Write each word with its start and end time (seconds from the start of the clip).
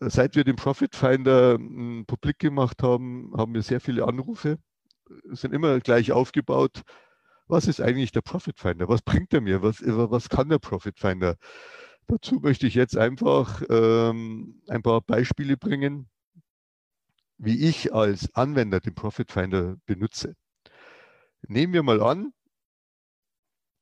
Seit 0.00 0.34
wir 0.34 0.44
den 0.44 0.56
Profit 0.56 0.96
Finder 0.96 1.54
hm, 1.54 2.04
publik 2.06 2.38
gemacht 2.40 2.82
haben, 2.82 3.32
haben 3.36 3.54
wir 3.54 3.62
sehr 3.62 3.80
viele 3.80 4.04
Anrufe, 4.04 4.58
sind 5.30 5.54
immer 5.54 5.78
gleich 5.80 6.12
aufgebaut. 6.12 6.82
Was 7.46 7.66
ist 7.66 7.80
eigentlich 7.80 8.12
der 8.12 8.22
Profit 8.22 8.58
Finder? 8.58 8.88
Was 8.88 9.02
bringt 9.02 9.32
er 9.32 9.40
mir? 9.40 9.62
Was, 9.62 9.82
was 9.84 10.28
kann 10.28 10.48
der 10.48 10.58
Profit 10.58 10.98
Finder? 10.98 11.36
Dazu 12.08 12.36
möchte 12.40 12.66
ich 12.66 12.74
jetzt 12.74 12.96
einfach 12.96 13.62
ähm, 13.68 14.62
ein 14.68 14.82
paar 14.82 15.00
Beispiele 15.00 15.56
bringen, 15.56 16.08
wie 17.38 17.68
ich 17.68 17.94
als 17.94 18.34
Anwender 18.34 18.80
den 18.80 18.94
Profit 18.94 19.30
Finder 19.30 19.76
benutze. 19.86 20.34
Nehmen 21.48 21.72
wir 21.72 21.82
mal 21.82 22.00
an, 22.00 22.32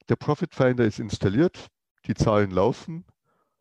der 0.09 0.17
Profit 0.17 0.55
Finder 0.55 0.85
ist 0.85 0.99
installiert, 0.99 1.69
die 2.07 2.15
Zahlen 2.15 2.51
laufen, 2.51 3.07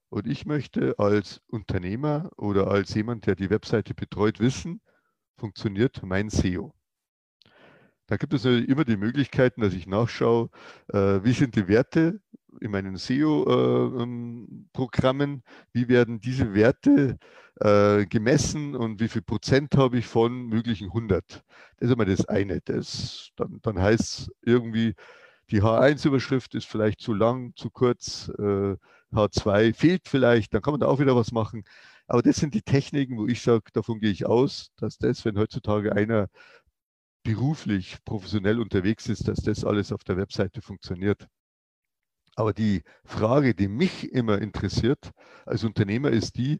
und 0.09 0.25
ich 0.25 0.45
möchte 0.45 0.97
als 0.97 1.42
Unternehmer 1.47 2.31
oder 2.38 2.67
als 2.67 2.94
jemand, 2.95 3.27
der 3.27 3.36
die 3.36 3.50
Webseite 3.50 3.94
betreut, 3.94 4.39
wissen, 4.39 4.81
funktioniert 5.38 6.02
mein 6.02 6.30
SEO. 6.30 6.73
Da 8.09 8.17
gibt 8.17 8.33
es 8.33 8.43
immer 8.43 8.83
die 8.85 8.97
Möglichkeiten, 8.97 9.61
dass 9.61 9.75
ich 9.75 9.85
nachschaue, 9.85 10.49
äh, 10.88 11.19
wie 11.23 11.33
sind 11.33 11.55
die 11.55 11.67
Werte 11.67 12.19
in 12.59 12.71
meinen 12.71 12.97
SEO-Programmen, 12.97 15.29
äh, 15.29 15.33
ähm, 15.33 15.43
wie 15.73 15.88
werden 15.89 16.19
diese 16.19 16.55
Werte 16.55 17.19
äh, 17.59 18.07
gemessen 18.07 18.75
und 18.75 18.99
wie 18.99 19.09
viel 19.09 19.21
Prozent 19.21 19.77
habe 19.77 19.99
ich 19.99 20.07
von 20.07 20.47
möglichen 20.47 20.87
100. 20.87 21.43
Das 21.77 21.87
ist 21.87 21.91
immer 21.91 22.05
das 22.05 22.25
eine. 22.25 22.61
Das, 22.61 23.30
dann, 23.35 23.59
dann 23.61 23.80
heißt 23.80 24.02
es 24.02 24.31
irgendwie, 24.41 24.95
die 25.52 25.61
H1-Überschrift 25.61 26.55
ist 26.55 26.65
vielleicht 26.65 27.02
zu 27.02 27.13
lang, 27.13 27.53
zu 27.55 27.69
kurz, 27.69 28.30
äh, 28.39 28.75
H2 29.13 29.75
fehlt 29.75 30.07
vielleicht, 30.07 30.55
dann 30.55 30.63
kann 30.63 30.73
man 30.73 30.80
da 30.80 30.87
auch 30.87 30.99
wieder 30.99 31.15
was 31.15 31.31
machen. 31.31 31.63
Aber 32.09 32.23
das 32.23 32.37
sind 32.37 32.55
die 32.55 32.63
Techniken, 32.63 33.19
wo 33.19 33.27
ich 33.27 33.43
sage, 33.43 33.65
davon 33.71 33.99
gehe 33.99 34.09
ich 34.09 34.25
aus, 34.25 34.71
dass 34.77 34.97
das, 34.97 35.23
wenn 35.25 35.37
heutzutage 35.37 35.93
einer 35.93 36.27
beruflich, 37.30 38.03
professionell 38.05 38.59
unterwegs 38.59 39.08
ist, 39.08 39.27
dass 39.27 39.38
das 39.44 39.63
alles 39.63 39.91
auf 39.91 40.03
der 40.03 40.17
Webseite 40.17 40.63
funktioniert. 40.63 41.27
Aber 42.36 42.53
die 42.53 42.81
Frage, 43.03 43.53
die 43.53 43.67
mich 43.67 44.11
immer 44.11 44.41
interessiert 44.41 45.11
als 45.45 45.63
Unternehmer, 45.63 46.09
ist 46.09 46.38
die, 46.38 46.59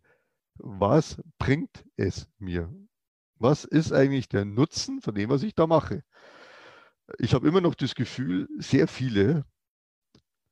was 0.60 1.20
bringt 1.40 1.86
es 1.96 2.30
mir? 2.38 2.72
Was 3.38 3.64
ist 3.64 3.92
eigentlich 3.92 4.30
der 4.30 4.46
Nutzen 4.46 5.02
von 5.02 5.16
dem, 5.16 5.32
was 5.32 5.42
ich 5.42 5.56
da 5.56 5.66
mache? 5.66 6.04
Ich 7.18 7.34
habe 7.34 7.48
immer 7.48 7.62
noch 7.62 7.74
das 7.74 7.96
Gefühl, 7.96 8.48
sehr 8.60 8.88
viele 8.88 9.46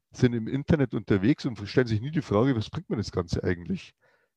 sind 0.10 0.34
im 0.34 0.48
Internet 0.48 0.96
unterwegs 0.96 1.46
und 1.46 1.60
stellen 1.70 1.86
sich 1.86 2.02
nie 2.02 2.10
die 2.10 2.24
Frage, 2.24 2.56
was 2.56 2.72
bringt 2.72 2.90
mir 2.90 2.98
das 2.98 3.12
Ganze 3.12 3.44
eigentlich? 3.44 3.94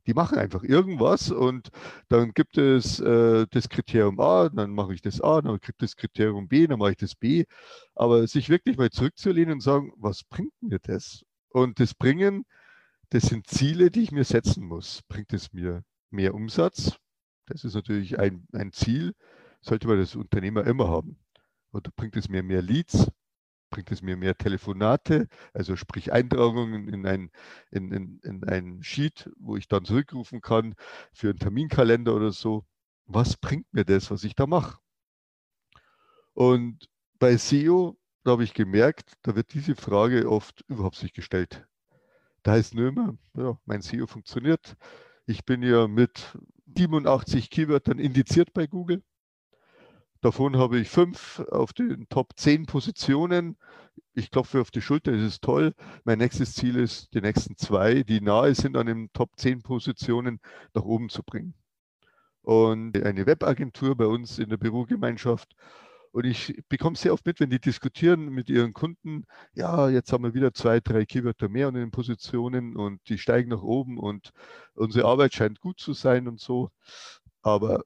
Die 0.07 0.15
machen 0.15 0.39
einfach 0.39 0.63
irgendwas 0.65 1.31
und 1.31 1.71
dann 2.09 2.33
gibt 2.33 2.59
es 2.59 3.01
äh, 3.01 3.47
das 3.51 3.69
Kriterium 3.69 4.19
A, 4.21 4.49
dann 4.49 4.71
mache 4.73 4.95
ich 4.95 5.03
das 5.03 5.21
A, 5.21 5.41
dann 5.43 5.59
gibt 5.61 5.83
es 5.83 5.97
Kriterium 5.97 6.49
B, 6.49 6.67
dann 6.67 6.79
mache 6.79 6.93
ich 6.93 6.97
das 6.97 7.15
B. 7.15 7.45
Aber 7.95 8.27
sich 8.27 8.49
wirklich 8.49 8.77
mal 8.79 8.91
zurückzulehnen 8.91 9.55
und 9.55 9.61
sagen, 9.61 9.93
was 9.97 10.25
bringt 10.25 10.55
mir 10.63 10.79
das? 10.81 11.25
Und 11.51 11.81
das 11.81 11.95
Bringen, 11.95 12.45
das 13.11 13.25
sind 13.25 13.47
Ziele, 13.49 13.91
die 13.91 14.03
ich 14.03 14.13
mir 14.13 14.25
setzen 14.25 14.65
muss. 14.65 15.03
Bringt 15.09 15.33
es 15.33 15.53
mir 15.53 15.85
mehr 16.11 16.35
Umsatz? 16.35 16.97
Das 17.47 17.65
ist 17.65 17.75
natürlich 17.75 18.19
ein, 18.19 18.47
ein 18.53 18.73
Ziel, 18.73 19.15
sollte 19.61 19.89
man 19.89 19.99
das 19.99 20.17
Unternehmer 20.17 20.67
immer 20.67 20.89
haben. 20.89 21.19
Oder 21.73 21.91
bringt 21.97 22.17
es 22.17 22.29
mir 22.29 22.43
mehr 22.43 22.63
Leads? 22.63 23.09
Bringt 23.71 23.91
es 23.93 24.03
mir 24.03 24.17
mehr 24.17 24.37
Telefonate, 24.37 25.29
also 25.55 25.77
sprich 25.77 26.13
Eintragungen 26.13 26.89
in 26.89 27.07
ein, 27.07 27.31
in, 27.71 27.93
in, 27.93 28.19
in 28.23 28.45
ein 28.45 28.83
Sheet, 28.83 29.31
wo 29.39 29.57
ich 29.57 29.69
dann 29.69 29.85
zurückrufen 29.85 30.41
kann 30.41 30.75
für 31.13 31.31
einen 31.31 31.39
Terminkalender 31.39 32.15
oder 32.15 32.33
so. 32.33 32.67
Was 33.07 33.37
bringt 33.37 33.73
mir 33.73 33.85
das, 33.85 34.11
was 34.11 34.25
ich 34.25 34.35
da 34.35 34.47
mache? 34.47 34.79
Und 36.35 36.89
bei 37.19 37.37
SEO, 37.37 37.99
da 38.25 38.33
habe 38.33 38.45
ich 38.45 38.55
gemerkt, 38.55 39.15
da 39.23 39.35
wird 39.37 39.53
diese 39.55 39.75
Frage 39.75 40.31
oft 40.31 40.65
überhaupt 40.69 41.03
nicht 41.03 41.15
gestellt. 41.15 41.67
Da 42.43 42.53
heißt 42.53 42.75
nur 42.75 42.89
immer, 42.89 43.17
ja, 43.35 43.59
mein 43.67 43.83
SEO 43.83 44.07
funktioniert. 44.07 44.77
Ich 45.27 45.45
bin 45.45 45.63
ja 45.63 45.87
mit 45.87 46.37
87 46.77 47.51
Keywörtern 47.51 47.99
indiziert 47.99 48.53
bei 48.53 48.67
Google. 48.67 49.03
Davon 50.23 50.59
habe 50.59 50.79
ich 50.79 50.89
fünf 50.91 51.41
auf 51.51 51.73
den 51.73 52.07
Top 52.11 52.33
10 52.37 52.67
Positionen. 52.67 53.57
Ich 54.13 54.31
klopfe 54.31 54.61
auf 54.61 54.71
die 54.71 54.83
Schulter, 54.83 55.13
das 55.13 55.23
ist 55.23 55.43
toll. 55.43 55.75
Mein 56.05 56.19
nächstes 56.19 56.55
Ziel 56.55 56.77
ist, 56.77 57.15
die 57.15 57.23
nächsten 57.23 57.57
zwei, 57.57 58.03
die 58.03 58.21
nahe 58.21 58.55
sind 58.55 58.77
an 58.77 58.87
den 58.87 59.11
Top 59.15 59.31
10 59.37 59.63
Positionen, 59.63 60.41
nach 60.75 60.83
oben 60.83 61.09
zu 61.09 61.23
bringen. 61.23 61.55
Und 62.43 63.03
eine 63.03 63.25
Webagentur 63.27 63.97
bei 63.97 64.07
uns 64.07 64.39
in 64.39 64.51
der 64.51 64.59
Bürogemeinschaft. 64.59 65.55
Und 66.13 66.25
ich 66.27 66.61
bekomme 66.69 66.97
sehr 66.97 67.15
oft 67.15 67.25
mit, 67.25 67.41
wenn 67.41 67.51
die 67.51 67.61
diskutieren 67.61 68.29
mit 68.29 68.51
ihren 68.51 68.75
Kunden, 68.75 69.25
ja, 69.55 69.89
jetzt 69.89 70.13
haben 70.13 70.25
wir 70.25 70.35
wieder 70.35 70.53
zwei, 70.53 70.81
drei 70.81 71.07
Keywörter 71.07 71.49
mehr 71.49 71.69
an 71.69 71.75
den 71.75 71.91
Positionen 71.93 72.77
und 72.77 73.01
die 73.09 73.17
steigen 73.17 73.51
nach 73.51 73.63
oben 73.63 73.99
und 73.99 74.33
unsere 74.75 75.07
Arbeit 75.07 75.33
scheint 75.35 75.61
gut 75.61 75.79
zu 75.81 75.95
sein 75.95 76.29
und 76.29 76.41
so. 76.41 76.71
Aber 77.43 77.85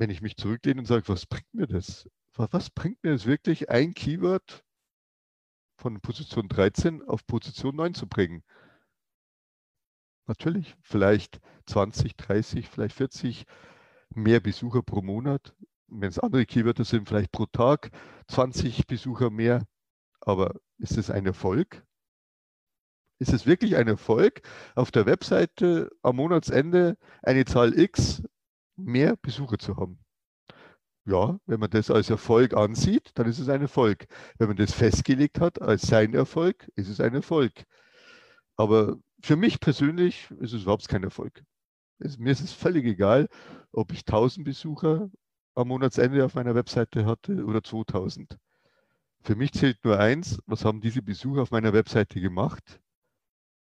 wenn 0.00 0.08
ich 0.08 0.22
mich 0.22 0.36
zurücklehne 0.38 0.80
und 0.80 0.86
sage, 0.86 1.06
was 1.08 1.26
bringt 1.26 1.52
mir 1.52 1.66
das? 1.66 2.08
Was, 2.32 2.70
bringt 2.70 3.04
mir 3.04 3.12
das 3.12 3.26
wirklich, 3.26 3.68
ein 3.68 3.92
Keyword 3.92 4.64
von 5.76 6.00
Position 6.00 6.48
13 6.48 7.02
auf 7.02 7.26
Position 7.26 7.76
9 7.76 7.92
zu 7.92 8.06
bringen? 8.06 8.42
Natürlich, 10.26 10.74
vielleicht 10.80 11.38
20, 11.66 12.16
30, 12.16 12.70
vielleicht 12.70 12.96
40 12.96 13.44
mehr 14.14 14.40
Besucher 14.40 14.82
pro 14.82 15.02
Monat. 15.02 15.54
Wenn 15.88 16.08
es 16.08 16.18
andere 16.18 16.46
Keywörter 16.46 16.86
sind, 16.86 17.06
vielleicht 17.06 17.30
pro 17.30 17.44
Tag 17.44 17.90
20 18.28 18.86
Besucher 18.86 19.28
mehr. 19.28 19.66
Aber 20.22 20.54
ist 20.78 20.96
es 20.96 21.10
ein 21.10 21.26
Erfolg? 21.26 21.84
Ist 23.18 23.34
es 23.34 23.44
wirklich 23.44 23.76
ein 23.76 23.86
Erfolg, 23.88 24.40
auf 24.74 24.90
der 24.92 25.04
Webseite 25.04 25.90
am 26.00 26.16
Monatsende 26.16 26.96
eine 27.22 27.44
Zahl 27.44 27.78
X 27.78 28.22
mehr 28.84 29.16
Besucher 29.16 29.58
zu 29.58 29.76
haben. 29.76 29.98
Ja, 31.06 31.38
wenn 31.46 31.60
man 31.60 31.70
das 31.70 31.90
als 31.90 32.10
Erfolg 32.10 32.54
ansieht, 32.54 33.10
dann 33.14 33.26
ist 33.26 33.38
es 33.38 33.48
ein 33.48 33.62
Erfolg. 33.62 34.06
Wenn 34.38 34.48
man 34.48 34.56
das 34.56 34.72
festgelegt 34.72 35.40
hat 35.40 35.60
als 35.60 35.82
sein 35.82 36.14
Erfolg, 36.14 36.70
ist 36.76 36.88
es 36.88 37.00
ein 37.00 37.14
Erfolg. 37.14 37.64
Aber 38.56 38.96
für 39.22 39.36
mich 39.36 39.60
persönlich 39.60 40.30
ist 40.40 40.52
es 40.52 40.62
überhaupt 40.62 40.88
kein 40.88 41.02
Erfolg. 41.02 41.42
Es, 41.98 42.18
mir 42.18 42.32
ist 42.32 42.40
es 42.40 42.52
völlig 42.52 42.84
egal, 42.86 43.28
ob 43.72 43.92
ich 43.92 44.00
1000 44.00 44.44
Besucher 44.44 45.10
am 45.54 45.68
Monatsende 45.68 46.24
auf 46.24 46.34
meiner 46.34 46.54
Webseite 46.54 47.06
hatte 47.06 47.44
oder 47.44 47.62
2000. 47.62 48.38
Für 49.22 49.36
mich 49.36 49.52
zählt 49.52 49.84
nur 49.84 49.98
eins, 49.98 50.38
was 50.46 50.64
haben 50.64 50.80
diese 50.80 51.02
Besucher 51.02 51.42
auf 51.42 51.50
meiner 51.50 51.72
Webseite 51.72 52.20
gemacht 52.20 52.80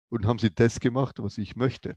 und 0.10 0.26
haben 0.26 0.40
sie 0.40 0.54
das 0.54 0.80
gemacht, 0.80 1.20
was 1.20 1.38
ich 1.38 1.56
möchte. 1.56 1.96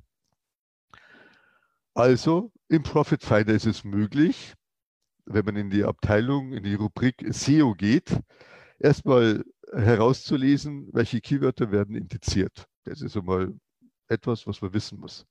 Also 1.95 2.53
im 2.71 2.85
Profit 2.85 3.25
Finder 3.25 3.53
ist 3.53 3.67
es 3.67 3.83
möglich, 3.83 4.55
wenn 5.27 5.45
man 5.45 5.57
in 5.57 5.71
die 5.71 5.85
Abteilung, 5.85 6.53
in 6.53 6.63
die 6.63 6.75
Rubrik 6.75 7.27
SEO 7.29 7.75
geht, 7.75 8.17
erstmal 8.79 9.45
herauszulesen, 9.73 10.89
welche 10.93 11.21
Keywörter 11.21 11.73
werden 11.73 11.97
indiziert. 11.97 12.67
Das 12.85 13.03
ist 13.03 13.17
einmal 13.17 13.53
etwas, 14.09 14.47
was 14.47 14.63
man 14.63 14.73
wissen 14.73 15.01
muss. 15.01 15.27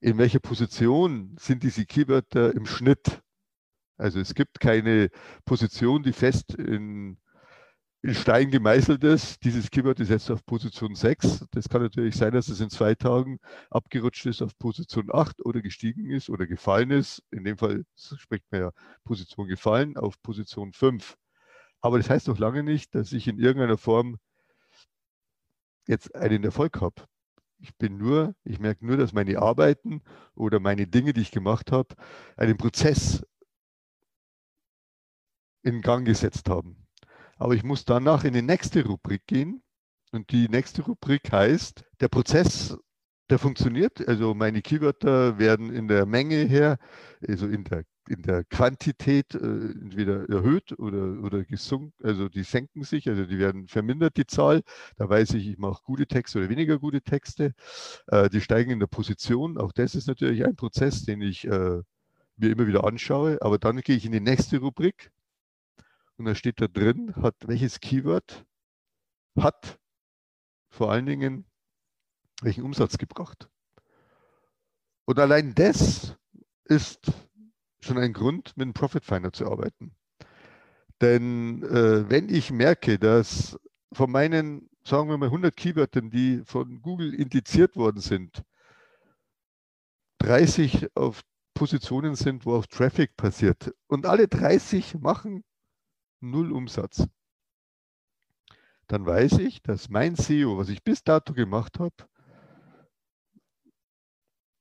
In 0.00 0.18
welcher 0.18 0.40
Position 0.40 1.36
sind 1.38 1.62
diese 1.62 1.86
Keywörter 1.86 2.52
im 2.54 2.66
Schnitt? 2.66 3.22
Also 3.96 4.18
es 4.18 4.34
gibt 4.34 4.58
keine 4.58 5.10
Position, 5.44 6.02
die 6.02 6.12
fest 6.12 6.54
in 6.54 7.18
in 8.02 8.14
Stein 8.14 8.50
gemeißelt 8.50 9.04
ist. 9.04 9.44
Dieses 9.44 9.70
Keyword 9.70 10.00
ist 10.00 10.08
jetzt 10.10 10.30
auf 10.30 10.44
Position 10.44 10.94
6. 10.94 11.46
Das 11.52 11.68
kann 11.68 11.82
natürlich 11.82 12.16
sein, 12.16 12.32
dass 12.32 12.48
es 12.48 12.60
in 12.60 12.68
zwei 12.68 12.96
Tagen 12.96 13.38
abgerutscht 13.70 14.26
ist 14.26 14.42
auf 14.42 14.58
Position 14.58 15.08
8 15.12 15.44
oder 15.44 15.62
gestiegen 15.62 16.10
ist 16.10 16.28
oder 16.28 16.46
gefallen 16.46 16.90
ist. 16.90 17.22
In 17.30 17.44
dem 17.44 17.56
Fall 17.56 17.84
spricht 17.94 18.44
man 18.50 18.60
ja 18.62 18.72
Position 19.04 19.46
gefallen 19.46 19.96
auf 19.96 20.20
Position 20.20 20.72
5. 20.72 21.16
Aber 21.80 21.98
das 21.98 22.10
heißt 22.10 22.28
noch 22.28 22.38
lange 22.38 22.64
nicht, 22.64 22.94
dass 22.94 23.12
ich 23.12 23.28
in 23.28 23.38
irgendeiner 23.38 23.78
Form 23.78 24.18
jetzt 25.86 26.14
einen 26.16 26.42
Erfolg 26.42 26.80
habe. 26.80 27.04
Ich 27.58 27.76
bin 27.76 27.98
nur, 27.98 28.34
ich 28.42 28.58
merke 28.58 28.84
nur, 28.84 28.96
dass 28.96 29.12
meine 29.12 29.38
Arbeiten 29.38 30.02
oder 30.34 30.58
meine 30.58 30.88
Dinge, 30.88 31.12
die 31.12 31.20
ich 31.20 31.30
gemacht 31.30 31.70
habe, 31.70 31.94
einen 32.36 32.56
Prozess 32.56 33.24
in 35.62 35.80
Gang 35.82 36.04
gesetzt 36.04 36.48
haben. 36.48 36.81
Aber 37.42 37.54
ich 37.54 37.64
muss 37.64 37.84
danach 37.84 38.22
in 38.22 38.34
die 38.34 38.42
nächste 38.42 38.86
Rubrik 38.86 39.26
gehen. 39.26 39.64
Und 40.12 40.30
die 40.30 40.48
nächste 40.48 40.82
Rubrik 40.82 41.32
heißt, 41.32 41.84
der 42.00 42.06
Prozess, 42.06 42.78
der 43.30 43.40
funktioniert. 43.40 44.06
Also 44.06 44.32
meine 44.32 44.62
Keywörter 44.62 45.40
werden 45.40 45.72
in 45.72 45.88
der 45.88 46.06
Menge 46.06 46.36
her, 46.36 46.78
also 47.26 47.48
in 47.48 47.64
der 47.64 47.84
in 48.08 48.22
der 48.22 48.44
Quantität 48.44 49.34
äh, 49.34 49.38
entweder 49.38 50.28
erhöht 50.28 50.76
oder, 50.78 51.22
oder 51.22 51.44
gesunken, 51.44 51.92
also 52.02 52.28
die 52.28 52.42
senken 52.42 52.82
sich, 52.82 53.08
also 53.08 53.24
die 53.24 53.38
werden 53.38 53.68
vermindert, 53.68 54.16
die 54.16 54.26
Zahl. 54.26 54.62
Da 54.96 55.08
weiß 55.08 55.34
ich, 55.34 55.48
ich 55.48 55.58
mache 55.58 55.82
gute 55.84 56.06
Texte 56.06 56.38
oder 56.38 56.48
weniger 56.48 56.78
gute 56.78 57.00
Texte. 57.00 57.54
Äh, 58.08 58.28
die 58.28 58.40
steigen 58.40 58.70
in 58.70 58.80
der 58.80 58.88
Position. 58.88 59.58
Auch 59.58 59.72
das 59.72 59.94
ist 59.94 60.08
natürlich 60.08 60.44
ein 60.44 60.56
Prozess, 60.56 61.04
den 61.04 61.22
ich 61.22 61.44
äh, 61.46 61.80
mir 62.36 62.50
immer 62.50 62.66
wieder 62.66 62.84
anschaue. 62.84 63.38
Aber 63.40 63.58
dann 63.58 63.80
gehe 63.80 63.96
ich 63.96 64.04
in 64.04 64.12
die 64.12 64.20
nächste 64.20 64.58
Rubrik 64.58 65.10
und 66.22 66.26
da 66.26 66.36
steht 66.36 66.60
da 66.60 66.68
drin, 66.68 67.16
hat 67.16 67.34
welches 67.48 67.80
Keyword 67.80 68.46
hat 69.36 69.80
vor 70.70 70.92
allen 70.92 71.06
Dingen 71.06 71.46
welchen 72.42 72.62
Umsatz 72.62 72.96
gebracht. 72.96 73.50
Und 75.04 75.18
allein 75.18 75.52
das 75.56 76.16
ist 76.64 77.10
schon 77.80 77.98
ein 77.98 78.12
Grund, 78.12 78.56
mit 78.56 78.66
einem 78.66 78.72
Profit 78.72 79.04
Finder 79.04 79.32
zu 79.32 79.50
arbeiten. 79.50 79.96
Denn 81.00 81.64
äh, 81.64 82.08
wenn 82.08 82.28
ich 82.28 82.52
merke, 82.52 83.00
dass 83.00 83.58
von 83.92 84.08
meinen, 84.08 84.70
sagen 84.84 85.08
wir 85.08 85.18
mal, 85.18 85.26
100 85.26 85.56
Keywörtern, 85.56 86.08
die 86.08 86.42
von 86.44 86.80
Google 86.82 87.14
indiziert 87.14 87.74
worden 87.74 88.00
sind, 88.00 88.44
30 90.18 90.94
auf 90.94 91.22
Positionen 91.52 92.14
sind, 92.14 92.46
wo 92.46 92.54
auch 92.54 92.66
Traffic 92.66 93.16
passiert 93.16 93.74
und 93.88 94.06
alle 94.06 94.28
30 94.28 95.00
machen 95.00 95.42
null 96.22 96.52
Umsatz, 96.52 97.06
dann 98.86 99.06
weiß 99.06 99.38
ich, 99.38 99.62
dass 99.62 99.88
mein 99.88 100.16
SEO, 100.16 100.58
was 100.58 100.68
ich 100.68 100.82
bis 100.82 101.02
dato 101.02 101.32
gemacht 101.32 101.78
habe, 101.78 101.94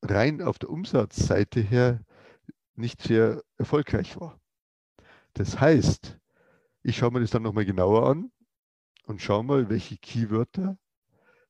rein 0.01 0.41
auf 0.41 0.57
der 0.59 0.69
Umsatzseite 0.69 1.59
her 1.59 2.03
nicht 2.75 3.01
sehr 3.01 3.43
erfolgreich 3.57 4.19
war. 4.19 4.39
Das 5.33 5.59
heißt, 5.59 6.17
ich 6.83 6.97
schaue 6.97 7.11
mir 7.11 7.19
das 7.19 7.31
dann 7.31 7.43
nochmal 7.43 7.65
genauer 7.65 8.09
an 8.09 8.31
und 9.05 9.21
schaue 9.21 9.43
mal, 9.43 9.69
welche 9.69 9.97
Keywörter 9.97 10.77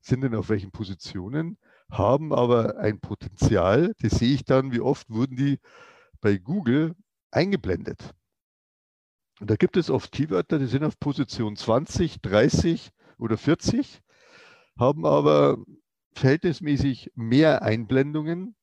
sind 0.02 0.22
denn 0.22 0.36
auf 0.36 0.50
welchen 0.50 0.72
Positionen, 0.72 1.58
haben 1.90 2.34
aber 2.34 2.78
ein 2.78 3.00
Potenzial, 3.00 3.94
das 4.00 4.14
sehe 4.14 4.34
ich 4.34 4.46
dann, 4.46 4.72
wie 4.72 4.80
oft 4.80 5.10
wurden 5.10 5.36
die 5.36 5.60
bei 6.22 6.38
Google 6.38 6.96
eingeblendet. 7.32 8.14
Und 9.42 9.50
da 9.50 9.56
gibt 9.56 9.76
es 9.76 9.90
oft 9.90 10.12
Keywörter, 10.12 10.60
die 10.60 10.68
sind 10.68 10.84
auf 10.84 11.00
Position 11.00 11.56
20, 11.56 12.22
30 12.22 12.92
oder 13.18 13.38
40, 13.38 14.00
haben 14.78 15.04
aber 15.04 15.58
verhältnismäßig 16.14 17.12
mehr 17.16 17.64
Einblendungen 17.64 18.56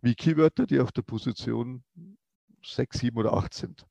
wie 0.00 0.16
Keywörter, 0.16 0.66
die 0.66 0.80
auf 0.80 0.90
der 0.90 1.02
Position 1.02 1.84
6, 2.64 2.98
7 2.98 3.16
oder 3.16 3.34
8 3.34 3.54
sind. 3.54 3.86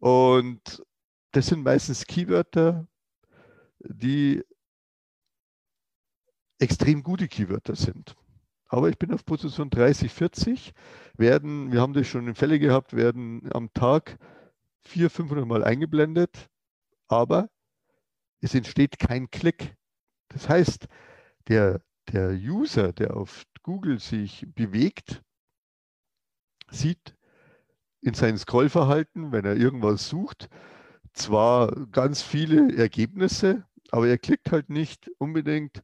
Und 0.00 0.84
das 1.30 1.46
sind 1.46 1.62
meistens 1.62 2.04
Keywörter, 2.04 2.88
die 3.78 4.42
extrem 6.58 7.04
gute 7.04 7.28
Keywörter 7.28 7.76
sind. 7.76 8.16
Aber 8.66 8.88
ich 8.88 8.98
bin 8.98 9.14
auf 9.14 9.24
Position 9.24 9.70
30, 9.70 10.12
40, 10.12 10.74
werden, 11.14 11.70
wir 11.70 11.80
haben 11.80 11.92
das 11.92 12.08
schon 12.08 12.26
in 12.26 12.34
Fälle 12.34 12.58
gehabt, 12.58 12.94
werden 12.94 13.48
am 13.52 13.72
Tag 13.72 14.18
400, 14.86 15.12
500 15.12 15.46
Mal 15.46 15.64
eingeblendet, 15.64 16.48
aber 17.08 17.50
es 18.40 18.54
entsteht 18.54 18.98
kein 18.98 19.30
Klick. 19.30 19.76
Das 20.28 20.48
heißt, 20.48 20.86
der, 21.48 21.80
der 22.12 22.30
User, 22.30 22.92
der 22.92 23.16
auf 23.16 23.44
Google 23.62 23.98
sich 23.98 24.46
bewegt, 24.54 25.22
sieht 26.70 27.14
in 28.00 28.14
seinem 28.14 28.38
Scrollverhalten, 28.38 29.32
wenn 29.32 29.44
er 29.44 29.56
irgendwas 29.56 30.08
sucht, 30.08 30.48
zwar 31.12 31.72
ganz 31.90 32.22
viele 32.22 32.76
Ergebnisse, 32.76 33.64
aber 33.90 34.08
er 34.08 34.18
klickt 34.18 34.52
halt 34.52 34.68
nicht 34.68 35.10
unbedingt. 35.18 35.82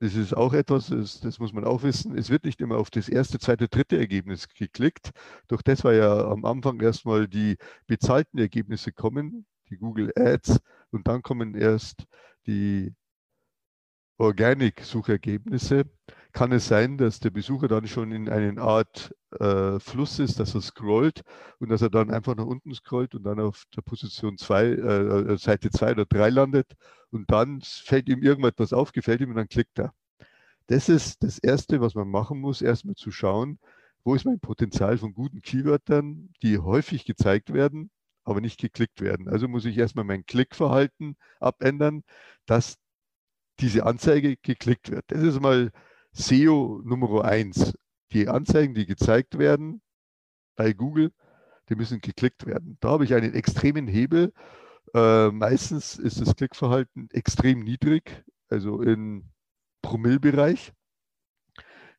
Das 0.00 0.14
ist 0.14 0.36
auch 0.36 0.52
etwas, 0.52 0.88
das, 0.88 1.18
das, 1.20 1.40
muss 1.40 1.52
man 1.52 1.64
auch 1.64 1.82
wissen. 1.82 2.16
Es 2.16 2.30
wird 2.30 2.44
nicht 2.44 2.60
immer 2.60 2.76
auf 2.78 2.90
das 2.90 3.08
erste, 3.08 3.40
zweite, 3.40 3.68
dritte 3.68 3.98
Ergebnis 3.98 4.48
geklickt. 4.48 5.10
Durch 5.48 5.62
das, 5.62 5.82
weil 5.82 5.98
ja 5.98 6.28
am 6.28 6.44
Anfang 6.44 6.80
erstmal 6.80 7.26
die 7.26 7.56
bezahlten 7.86 8.38
Ergebnisse 8.38 8.92
kommen, 8.92 9.46
die 9.70 9.76
Google 9.76 10.12
Ads, 10.16 10.60
und 10.90 11.08
dann 11.08 11.22
kommen 11.22 11.54
erst 11.54 12.04
die 12.46 12.94
Organic-Suchergebnisse 14.18 15.84
kann 16.32 16.52
es 16.52 16.68
sein, 16.68 16.98
dass 16.98 17.20
der 17.20 17.30
Besucher 17.30 17.68
dann 17.68 17.86
schon 17.86 18.12
in 18.12 18.28
einer 18.28 18.62
Art 18.62 19.14
äh, 19.38 19.78
Fluss 19.80 20.18
ist, 20.18 20.38
dass 20.40 20.54
er 20.54 20.60
scrollt 20.60 21.22
und 21.58 21.68
dass 21.70 21.82
er 21.82 21.90
dann 21.90 22.10
einfach 22.10 22.36
nach 22.36 22.44
unten 22.46 22.74
scrollt 22.74 23.14
und 23.14 23.24
dann 23.24 23.40
auf 23.40 23.64
der 23.76 23.82
Position 23.82 24.38
2, 24.38 24.64
äh, 24.64 24.72
äh, 25.32 25.38
Seite 25.38 25.70
2 25.70 25.92
oder 25.92 26.06
3 26.06 26.30
landet 26.30 26.74
und 27.10 27.30
dann 27.30 27.60
fällt 27.62 28.08
ihm 28.08 28.22
irgendwas 28.22 28.72
auf, 28.72 28.92
gefällt 28.92 29.20
ihm 29.20 29.30
und 29.30 29.36
dann 29.36 29.48
klickt 29.48 29.78
er. 29.78 29.92
Das 30.66 30.88
ist 30.88 31.22
das 31.22 31.38
Erste, 31.38 31.80
was 31.80 31.94
man 31.94 32.08
machen 32.08 32.40
muss, 32.40 32.62
erstmal 32.62 32.94
zu 32.94 33.10
schauen, 33.10 33.58
wo 34.04 34.14
ist 34.14 34.24
mein 34.24 34.40
Potenzial 34.40 34.98
von 34.98 35.14
guten 35.14 35.42
Keywörtern, 35.42 36.30
die 36.42 36.58
häufig 36.58 37.04
gezeigt 37.04 37.52
werden, 37.52 37.90
aber 38.24 38.40
nicht 38.40 38.60
geklickt 38.60 39.00
werden. 39.00 39.28
Also 39.28 39.48
muss 39.48 39.64
ich 39.64 39.78
erstmal 39.78 40.04
mein 40.04 40.26
Klickverhalten 40.26 41.16
abändern, 41.40 42.04
dass 42.46 42.76
diese 43.60 43.84
Anzeige 43.86 44.36
geklickt 44.36 44.90
wird. 44.90 45.04
Das 45.08 45.22
ist 45.22 45.40
mal 45.40 45.72
SEO 46.12 46.80
Nummer 46.84 47.24
eins. 47.24 47.74
Die 48.12 48.28
Anzeigen, 48.28 48.74
die 48.74 48.86
gezeigt 48.86 49.38
werden 49.38 49.82
bei 50.56 50.72
Google, 50.72 51.12
die 51.68 51.76
müssen 51.76 52.00
geklickt 52.00 52.46
werden. 52.46 52.78
Da 52.80 52.90
habe 52.90 53.04
ich 53.04 53.14
einen 53.14 53.34
extremen 53.34 53.86
Hebel. 53.86 54.32
Äh, 54.94 55.30
meistens 55.30 55.98
ist 55.98 56.20
das 56.20 56.34
Klickverhalten 56.34 57.08
extrem 57.12 57.60
niedrig, 57.60 58.24
also 58.48 58.80
im 58.80 59.28
Promillbereich. 59.82 60.72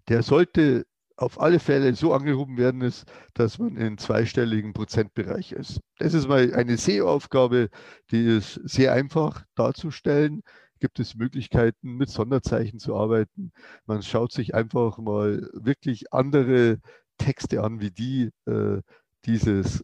Der 0.08 0.24
sollte 0.24 0.88
auf 1.16 1.40
alle 1.40 1.60
Fälle 1.60 1.94
so 1.96 2.14
angehoben 2.14 2.58
werden, 2.58 2.82
ist, 2.82 3.06
dass 3.34 3.60
man 3.60 3.76
in 3.76 3.98
zweistelligen 3.98 4.74
Prozentbereich 4.74 5.52
ist. 5.52 5.82
Das 5.98 6.14
ist 6.14 6.28
mal 6.28 6.54
eine 6.54 6.78
SEO-Aufgabe, 6.78 7.70
die 8.12 8.26
ist 8.26 8.54
sehr 8.64 8.94
einfach 8.94 9.44
darzustellen 9.56 10.42
gibt 10.80 11.00
es 11.00 11.16
Möglichkeiten, 11.16 11.96
mit 11.96 12.10
Sonderzeichen 12.10 12.80
zu 12.80 12.96
arbeiten. 12.96 13.52
Man 13.86 14.04
schaut 14.04 14.32
sich 14.32 14.56
einfach 14.56 14.98
mal 14.98 15.50
wirklich 15.54 16.14
andere 16.14 16.80
Texte 17.18 17.64
an, 17.64 17.82
wie 17.82 17.92
die 17.92 18.32
äh, 18.46 18.82
dieses, 19.26 19.84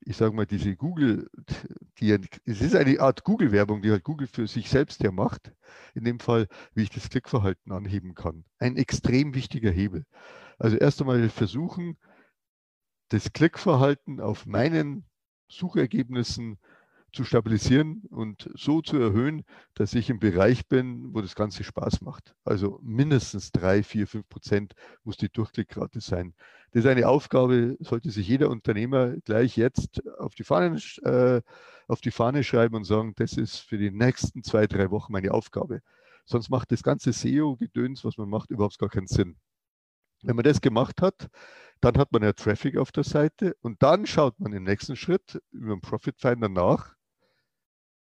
ich 0.00 0.16
sage 0.16 0.34
mal, 0.34 0.46
diese 0.46 0.74
Google, 0.76 1.28
die, 1.98 2.18
es 2.44 2.60
ist 2.60 2.74
eine 2.74 3.00
Art 3.00 3.24
Google-Werbung, 3.24 3.82
die 3.82 3.90
halt 3.90 4.04
Google 4.04 4.26
für 4.26 4.46
sich 4.46 4.70
selbst 4.70 5.02
ja 5.02 5.12
macht, 5.12 5.52
in 5.94 6.04
dem 6.04 6.18
Fall, 6.18 6.48
wie 6.74 6.82
ich 6.82 6.90
das 6.90 7.10
Klickverhalten 7.10 7.72
anheben 7.72 8.14
kann. 8.14 8.44
Ein 8.58 8.76
extrem 8.76 9.34
wichtiger 9.34 9.70
Hebel. 9.70 10.04
Also 10.58 10.76
erst 10.76 11.00
einmal 11.00 11.28
versuchen, 11.28 11.98
das 13.10 13.32
Klickverhalten 13.32 14.20
auf 14.20 14.46
meinen 14.46 15.04
Suchergebnissen 15.48 16.58
zu 17.12 17.24
stabilisieren 17.24 18.02
und 18.10 18.50
so 18.54 18.80
zu 18.82 18.96
erhöhen, 18.98 19.44
dass 19.74 19.94
ich 19.94 20.10
im 20.10 20.18
Bereich 20.18 20.66
bin, 20.66 21.14
wo 21.14 21.20
das 21.20 21.34
Ganze 21.34 21.64
Spaß 21.64 22.00
macht. 22.02 22.34
Also 22.44 22.78
mindestens 22.82 23.52
drei, 23.52 23.82
vier, 23.82 24.06
fünf 24.06 24.28
Prozent 24.28 24.74
muss 25.04 25.16
die 25.16 25.28
Durchklickrate 25.28 26.00
sein. 26.00 26.34
Das 26.72 26.84
ist 26.84 26.90
eine 26.90 27.08
Aufgabe, 27.08 27.76
sollte 27.80 28.10
sich 28.10 28.28
jeder 28.28 28.50
Unternehmer 28.50 29.16
gleich 29.24 29.56
jetzt 29.56 30.06
auf 30.18 30.34
die 30.34 30.44
Fahne, 30.44 30.78
äh, 31.02 31.42
auf 31.88 32.00
die 32.00 32.12
Fahne 32.12 32.44
schreiben 32.44 32.76
und 32.76 32.84
sagen, 32.84 33.14
das 33.16 33.32
ist 33.32 33.58
für 33.58 33.78
die 33.78 33.90
nächsten 33.90 34.42
zwei, 34.42 34.66
drei 34.66 34.90
Wochen 34.90 35.12
meine 35.12 35.32
Aufgabe. 35.32 35.82
Sonst 36.24 36.48
macht 36.48 36.70
das 36.70 36.82
ganze 36.82 37.12
SEO-Gedöns, 37.12 38.04
was 38.04 38.16
man 38.16 38.28
macht, 38.28 38.50
überhaupt 38.50 38.78
gar 38.78 38.88
keinen 38.88 39.08
Sinn. 39.08 39.36
Wenn 40.22 40.36
man 40.36 40.44
das 40.44 40.60
gemacht 40.60 41.00
hat, 41.02 41.28
dann 41.80 41.96
hat 41.96 42.12
man 42.12 42.22
ja 42.22 42.32
Traffic 42.32 42.76
auf 42.76 42.92
der 42.92 43.04
Seite 43.04 43.56
und 43.62 43.82
dann 43.82 44.06
schaut 44.06 44.38
man 44.38 44.52
im 44.52 44.64
nächsten 44.64 44.96
Schritt 44.96 45.40
über 45.50 45.74
den 45.74 45.80
Profit 45.80 46.20
Finder 46.20 46.48
nach, 46.48 46.94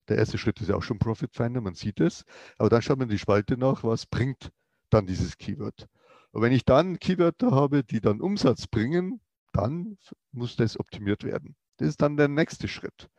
der 0.10 0.18
erste 0.18 0.38
Schritt 0.38 0.62
ist 0.62 0.70
ja 0.70 0.76
auch 0.76 0.84
schon 0.84 1.00
Profit 1.00 1.34
Finder, 1.36 1.62
man 1.62 1.76
sieht 1.76 2.00
es. 2.00 2.24
Aber 2.58 2.70
dann 2.70 2.82
schaut 2.82 3.00
man 3.00 3.10
die 3.10 3.20
Spalte 3.20 3.58
nach, 3.58 3.84
was 3.84 4.06
bringt 4.06 4.52
dann 4.90 5.06
dieses 5.06 5.38
Keyword. 5.38 5.88
Und 6.32 6.42
wenn 6.42 6.54
ich 6.54 6.66
dann 6.66 7.00
Keywörter 7.00 7.52
habe, 7.52 7.84
die 7.84 8.02
dann 8.02 8.22
Umsatz 8.22 8.68
bringen, 8.68 9.22
dann 9.54 9.98
muss 10.32 10.56
das 10.56 10.80
optimiert 10.80 11.24
werden. 11.24 11.56
Das 11.78 11.90
ist 11.90 12.02
dann 12.02 12.18
der 12.18 12.28
nächste 12.28 12.68
Schritt. 12.68 13.10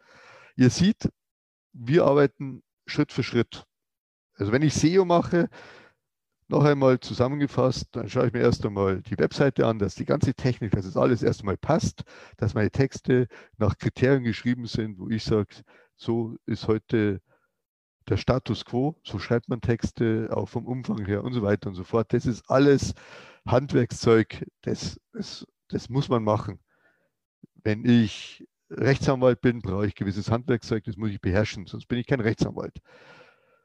Ihr 0.56 0.70
seht, 0.70 1.08
wir 1.72 2.04
arbeiten 2.04 2.62
Schritt 2.86 3.12
für 3.12 3.22
Schritt. 3.22 3.64
Also 4.34 4.52
wenn 4.52 4.62
ich 4.62 4.74
SEO 4.74 5.04
mache, 5.04 5.48
noch 6.48 6.64
einmal 6.64 6.98
zusammengefasst, 7.00 7.88
dann 7.92 8.08
schaue 8.08 8.28
ich 8.28 8.32
mir 8.32 8.40
erst 8.40 8.64
einmal 8.64 9.02
die 9.02 9.18
Webseite 9.18 9.66
an, 9.66 9.78
dass 9.78 9.94
die 9.94 10.06
ganze 10.06 10.34
Technik, 10.34 10.70
dass 10.70 10.86
es 10.86 10.96
alles 10.96 11.22
erst 11.22 11.40
einmal 11.40 11.58
passt, 11.58 12.04
dass 12.38 12.54
meine 12.54 12.70
Texte 12.70 13.28
nach 13.58 13.76
Kriterien 13.76 14.24
geschrieben 14.24 14.66
sind, 14.66 14.98
wo 14.98 15.08
ich 15.08 15.24
sage, 15.24 15.62
so 15.98 16.36
ist 16.46 16.68
heute 16.68 17.20
der 18.08 18.16
Status 18.16 18.64
quo, 18.64 18.96
so 19.04 19.18
schreibt 19.18 19.48
man 19.48 19.60
Texte, 19.60 20.28
auch 20.32 20.48
vom 20.48 20.66
Umfang 20.66 21.04
her 21.04 21.24
und 21.24 21.34
so 21.34 21.42
weiter 21.42 21.68
und 21.68 21.74
so 21.74 21.84
fort. 21.84 22.12
Das 22.12 22.24
ist 22.24 22.48
alles 22.48 22.94
Handwerkszeug, 23.46 24.46
das, 24.62 24.98
das, 25.12 25.46
das 25.68 25.90
muss 25.90 26.08
man 26.08 26.24
machen. 26.24 26.60
Wenn 27.62 27.84
ich 27.84 28.46
Rechtsanwalt 28.70 29.40
bin, 29.40 29.60
brauche 29.60 29.86
ich 29.86 29.94
gewisses 29.94 30.30
Handwerkszeug, 30.30 30.84
das 30.84 30.96
muss 30.96 31.10
ich 31.10 31.20
beherrschen, 31.20 31.66
sonst 31.66 31.86
bin 31.86 31.98
ich 31.98 32.06
kein 32.06 32.20
Rechtsanwalt. 32.20 32.78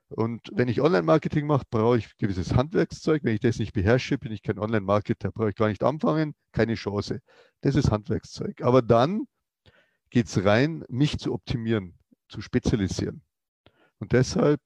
Und 0.09 0.49
wenn 0.53 0.67
ich 0.67 0.81
Online-Marketing 0.81 1.47
mache, 1.47 1.65
brauche 1.69 1.97
ich 1.97 2.17
gewisses 2.17 2.53
Handwerkszeug. 2.53 3.23
Wenn 3.23 3.33
ich 3.33 3.39
das 3.39 3.57
nicht 3.57 3.73
beherrsche, 3.73 4.19
bin 4.19 4.31
ich 4.31 4.43
kein 4.43 4.59
Online-Marketer, 4.59 5.31
brauche 5.31 5.49
ich 5.49 5.55
gar 5.55 5.69
nicht 5.69 5.83
anfangen, 5.83 6.35
keine 6.51 6.75
Chance. 6.75 7.21
Das 7.61 7.75
ist 7.75 7.89
Handwerkszeug. 7.89 8.61
Aber 8.61 8.83
dann 8.83 9.23
geht 10.11 10.27
es 10.27 10.45
rein, 10.45 10.83
mich 10.87 11.17
zu 11.17 11.33
optimieren, 11.33 11.97
zu 12.33 12.41
spezialisieren. 12.41 13.21
Und 13.99 14.11
deshalb 14.11 14.59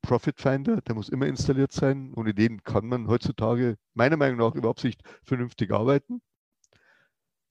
Profit 0.00 0.40
Finder, 0.40 0.80
der 0.80 0.94
muss 0.94 1.10
immer 1.10 1.26
installiert 1.26 1.72
sein. 1.72 2.12
Ohne 2.16 2.34
den 2.34 2.62
kann 2.64 2.86
man 2.86 3.06
heutzutage 3.06 3.76
meiner 3.94 4.16
Meinung 4.16 4.38
nach 4.38 4.54
überhaupt 4.54 4.82
nicht 4.82 5.02
vernünftig 5.22 5.70
arbeiten. 5.70 6.22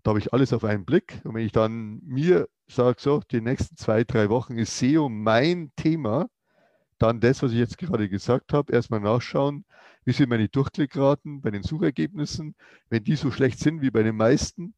Da 0.04 0.10
habe 0.10 0.20
ich 0.20 0.34
alles 0.34 0.52
auf 0.52 0.64
einen 0.64 0.84
Blick. 0.84 1.22
Und 1.24 1.36
wenn 1.36 1.46
ich 1.46 1.52
dann 1.52 2.02
mir 2.04 2.50
sage, 2.68 3.00
so, 3.00 3.22
die 3.32 3.40
nächsten 3.40 3.78
zwei, 3.78 4.04
drei 4.04 4.30
Wochen 4.30 4.58
ist 4.58 4.78
SEO 4.80 5.10
mein 5.10 5.72
Thema, 5.76 6.28
dann 6.98 7.20
das, 7.20 7.44
was 7.44 7.52
ich 7.52 7.60
jetzt 7.60 7.78
gerade 7.78 8.10
gesagt 8.10 8.52
habe, 8.52 8.74
erstmal 8.74 9.00
nachschauen, 9.00 9.64
wie 10.04 10.12
sind 10.12 10.30
meine 10.30 10.50
Durchklickraten 10.50 11.42
bei 11.42 11.52
den 11.52 11.64
Suchergebnissen. 11.64 12.56
Wenn 12.90 13.04
die 13.04 13.16
so 13.16 13.30
schlecht 13.30 13.60
sind 13.60 13.82
wie 13.82 13.92
bei 13.92 14.02
den 14.02 14.16
meisten, 14.16 14.74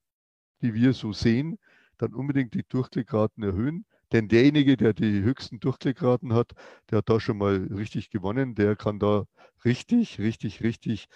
die 0.62 0.74
wir 0.74 0.92
so 0.94 1.14
sehen, 1.14 1.58
dann 1.98 2.14
unbedingt 2.14 2.54
die 2.54 2.64
Durchklickraten 2.68 3.44
erhöhen. 3.44 3.86
Denn 4.14 4.28
derjenige, 4.30 4.78
der 4.78 4.94
die 4.94 5.24
höchsten 5.24 5.60
Durchklickraten 5.60 6.34
hat, 6.34 6.54
der 6.90 7.00
hat 7.00 7.10
da 7.10 7.20
schon 7.20 7.38
mal 7.38 7.68
richtig 7.76 8.10
gewonnen. 8.12 8.56
Der 8.56 8.76
kann 8.76 9.00
da 9.00 9.26
richtig, 9.66 10.20
richtig, 10.20 10.62
richtig 10.64 11.08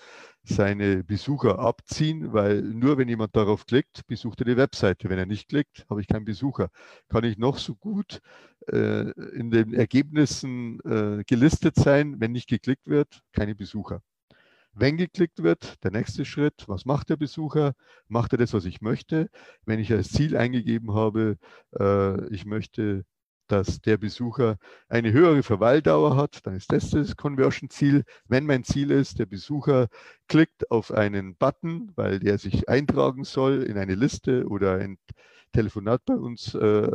seine 0.43 1.03
Besucher 1.03 1.59
abziehen, 1.59 2.33
weil 2.33 2.61
nur 2.61 2.97
wenn 2.97 3.07
jemand 3.09 3.35
darauf 3.35 3.65
klickt, 3.65 4.07
besucht 4.07 4.41
er 4.41 4.45
die 4.45 4.57
Webseite. 4.57 5.09
Wenn 5.09 5.19
er 5.19 5.25
nicht 5.25 5.49
klickt, 5.49 5.85
habe 5.89 6.01
ich 6.01 6.07
keinen 6.07 6.25
Besucher. 6.25 6.69
Kann 7.09 7.23
ich 7.23 7.37
noch 7.37 7.57
so 7.57 7.75
gut 7.75 8.21
äh, 8.71 9.11
in 9.37 9.51
den 9.51 9.73
Ergebnissen 9.73 10.79
äh, 10.81 11.23
gelistet 11.25 11.75
sein, 11.75 12.19
wenn 12.19 12.31
nicht 12.31 12.49
geklickt 12.49 12.87
wird, 12.87 13.21
keine 13.33 13.55
Besucher. 13.55 14.01
Wenn 14.79 14.97
geklickt 14.97 15.41
wird, 15.41 15.83
der 15.83 15.89
nächste 15.89 16.23
Schritt, 16.23 16.65
was 16.67 16.85
macht 16.85 17.09
der 17.09 17.15
Besucher? 17.15 17.73
Macht 18.09 18.33
er 18.33 18.37
das, 18.37 18.53
was 18.53 18.65
ich 18.65 18.79
möchte? 18.79 19.27
Wenn 19.65 19.79
ich 19.79 19.91
als 19.91 20.11
Ziel 20.11 20.37
eingegeben 20.37 20.93
habe, 20.93 21.37
äh, 21.79 22.27
ich 22.31 22.45
möchte, 22.45 23.03
dass 23.47 23.81
der 23.81 23.97
Besucher 23.97 24.57
eine 24.87 25.11
höhere 25.11 25.41
Verweildauer 25.41 26.15
hat, 26.15 26.45
dann 26.45 26.55
ist 26.55 26.71
das 26.71 26.91
das 26.91 27.15
Conversion-Ziel. 27.15 28.03
Wenn 28.27 28.45
mein 28.45 28.63
Ziel 28.63 28.91
ist, 28.91 29.17
der 29.17 29.25
Besucher 29.25 29.87
klickt 30.27 30.69
auf 30.69 30.91
einen 30.91 31.35
Button, 31.35 31.91
weil 31.95 32.19
der 32.19 32.37
sich 32.37 32.69
eintragen 32.69 33.23
soll 33.23 33.63
in 33.63 33.79
eine 33.79 33.95
Liste 33.95 34.45
oder 34.47 34.75
ein 34.77 34.99
Telefonat 35.53 36.05
bei 36.05 36.15
uns 36.15 36.53
äh, 36.53 36.87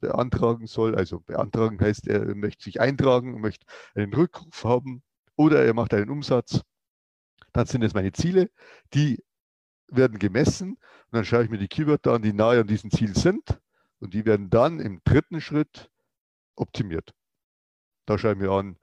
beantragen 0.00 0.66
soll, 0.66 0.96
also 0.96 1.20
beantragen 1.20 1.78
heißt, 1.80 2.08
er 2.08 2.34
möchte 2.34 2.64
sich 2.64 2.80
eintragen, 2.80 3.40
möchte 3.40 3.66
einen 3.94 4.12
Rückruf 4.12 4.64
haben 4.64 5.04
oder 5.36 5.64
er 5.64 5.74
macht 5.74 5.94
einen 5.94 6.10
Umsatz 6.10 6.62
dann 7.54 7.66
sind 7.66 7.82
es 7.82 7.94
meine 7.94 8.12
Ziele, 8.12 8.50
die 8.92 9.22
werden 9.88 10.18
gemessen. 10.18 10.72
Und 10.72 11.12
dann 11.12 11.24
schaue 11.24 11.44
ich 11.44 11.50
mir 11.50 11.58
die 11.58 11.68
Keywörter 11.68 12.12
an, 12.12 12.22
die 12.22 12.32
nahe 12.32 12.60
an 12.60 12.66
diesem 12.66 12.90
Ziel 12.90 13.16
sind. 13.16 13.60
Und 14.00 14.12
die 14.12 14.26
werden 14.26 14.50
dann 14.50 14.80
im 14.80 15.00
dritten 15.04 15.40
Schritt 15.40 15.88
optimiert. 16.56 17.14
Da 18.06 18.18
schaue 18.18 18.32
ich 18.32 18.38
mir 18.38 18.50
an, 18.50 18.76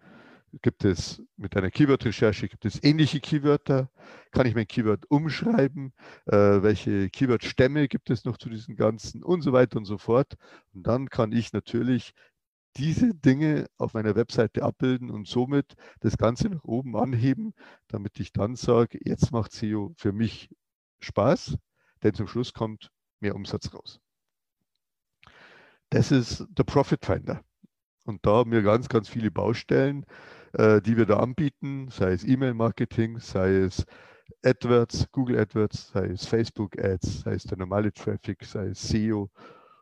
gibt 0.62 0.84
es 0.84 1.22
mit 1.38 1.56
einer 1.56 1.70
Keyword-Recherche, 1.70 2.48
gibt 2.48 2.66
es 2.66 2.84
ähnliche 2.84 3.20
Keywörter, 3.20 3.90
kann 4.32 4.46
ich 4.46 4.56
mein 4.56 4.68
Keyword 4.68 5.10
umschreiben, 5.10 5.94
äh, 6.26 6.62
welche 6.64 7.10
Keyword-Stämme 7.10 7.88
gibt 7.88 8.10
es 8.10 8.26
noch 8.26 8.38
zu 8.38 8.50
diesen 8.50 8.76
ganzen? 8.76 9.24
Und 9.24 9.42
so 9.42 9.54
weiter 9.54 9.78
und 9.78 9.86
so 9.86 9.98
fort. 9.98 10.36
Und 10.74 10.88
dann 10.88 11.10
kann 11.10 11.32
ich 11.32 11.54
natürlich 11.54 12.14
diese 12.78 13.14
Dinge 13.14 13.68
auf 13.78 13.94
meiner 13.94 14.16
Webseite 14.16 14.64
abbilden 14.64 15.10
und 15.12 15.28
somit 15.28 15.76
das 16.00 16.18
Ganze 16.18 16.50
nach 16.50 16.64
oben 16.64 16.96
anheben, 16.96 17.54
damit 17.88 18.20
ich 18.20 18.32
dann 18.32 18.56
sage, 18.56 19.00
jetzt 19.04 19.32
macht 19.32 19.52
SEO 19.52 19.94
für 19.98 20.14
mich 20.14 20.50
Spaß, 21.00 21.58
denn 22.04 22.14
zum 22.14 22.28
Schluss 22.28 22.54
kommt 22.54 22.92
mehr 23.20 23.36
Umsatz 23.36 23.74
raus. 23.74 24.00
Das 25.90 26.12
ist 26.12 26.46
der 26.50 26.64
Profit 26.64 27.06
Finder. 27.06 27.44
Und 28.06 28.26
da 28.26 28.38
haben 28.38 28.52
wir 28.52 28.62
ganz, 28.62 28.90
ganz 28.90 29.10
viele 29.10 29.30
Baustellen, 29.30 30.06
äh, 30.54 30.82
die 30.82 30.98
wir 30.98 31.06
da 31.06 31.18
anbieten, 31.18 31.90
sei 31.90 32.14
es 32.14 32.24
E-Mail-Marketing, 32.24 33.20
sei 33.20 33.56
es 33.58 33.86
AdWords, 34.44 35.12
Google 35.12 35.38
AdWords, 35.38 35.90
sei 35.90 36.08
es 36.08 36.26
Facebook 36.26 36.80
Ads, 36.80 37.22
sei 37.22 37.34
es 37.34 37.44
der 37.44 37.58
normale 37.58 37.94
Traffic, 37.94 38.44
sei 38.44 38.68
es 38.68 38.82
SEO 38.82 39.30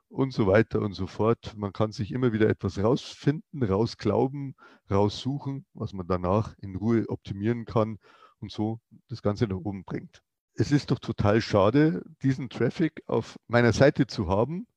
und 0.10 0.34
so 0.34 0.48
weiter 0.48 0.82
und 0.82 0.94
so 0.94 1.08
fort. 1.08 1.54
Man 1.56 1.72
kann 1.72 1.92
sich 1.92 2.12
immer 2.12 2.34
wieder 2.34 2.50
etwas 2.50 2.80
rausfinden, 2.80 3.64
rausglauben, 3.64 4.56
raussuchen, 4.90 5.66
was 5.74 5.94
man 5.94 6.08
danach 6.08 6.56
in 6.60 6.76
Ruhe 6.76 7.08
optimieren 7.08 7.66
kann 7.66 8.00
und 8.40 8.52
so 8.52 8.80
das 9.08 9.22
Ganze 9.22 9.48
nach 9.48 9.58
oben 9.58 9.84
bringt. 9.84 10.22
Es 10.54 10.72
ist 10.72 10.92
doch 10.92 11.00
total 11.00 11.42
schade, 11.42 12.04
diesen 12.22 12.50
Traffic 12.50 13.04
auf 13.06 13.40
meiner 13.48 13.72
Seite 13.72 14.08
zu 14.08 14.28
haben 14.28 14.68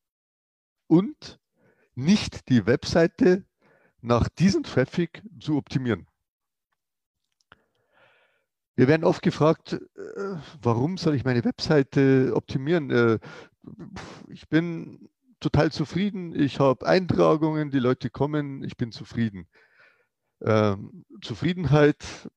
und 0.86 1.40
nicht 1.94 2.48
die 2.48 2.66
Webseite 2.66 3.44
nach 4.00 4.28
diesem 4.28 4.62
Traffic 4.62 5.22
zu 5.40 5.56
optimieren. 5.56 6.06
Wir 8.74 8.88
werden 8.88 9.04
oft 9.04 9.22
gefragt, 9.22 9.74
äh, 9.74 10.36
warum 10.62 10.96
soll 10.96 11.14
ich 11.14 11.24
meine 11.24 11.44
Webseite 11.44 12.32
optimieren? 12.34 12.90
Äh, 12.90 13.18
ich 14.28 14.48
bin 14.48 15.08
total 15.42 15.72
zufrieden. 15.72 16.34
Ich 16.34 16.60
habe 16.60 16.86
Eintragungen, 16.86 17.70
die 17.70 17.78
Leute 17.78 18.10
kommen, 18.10 18.62
ich 18.64 18.76
bin 18.76 18.92
zufrieden. 18.92 19.46
Ähm, 20.40 21.04
Zufriedenheit 21.22 22.28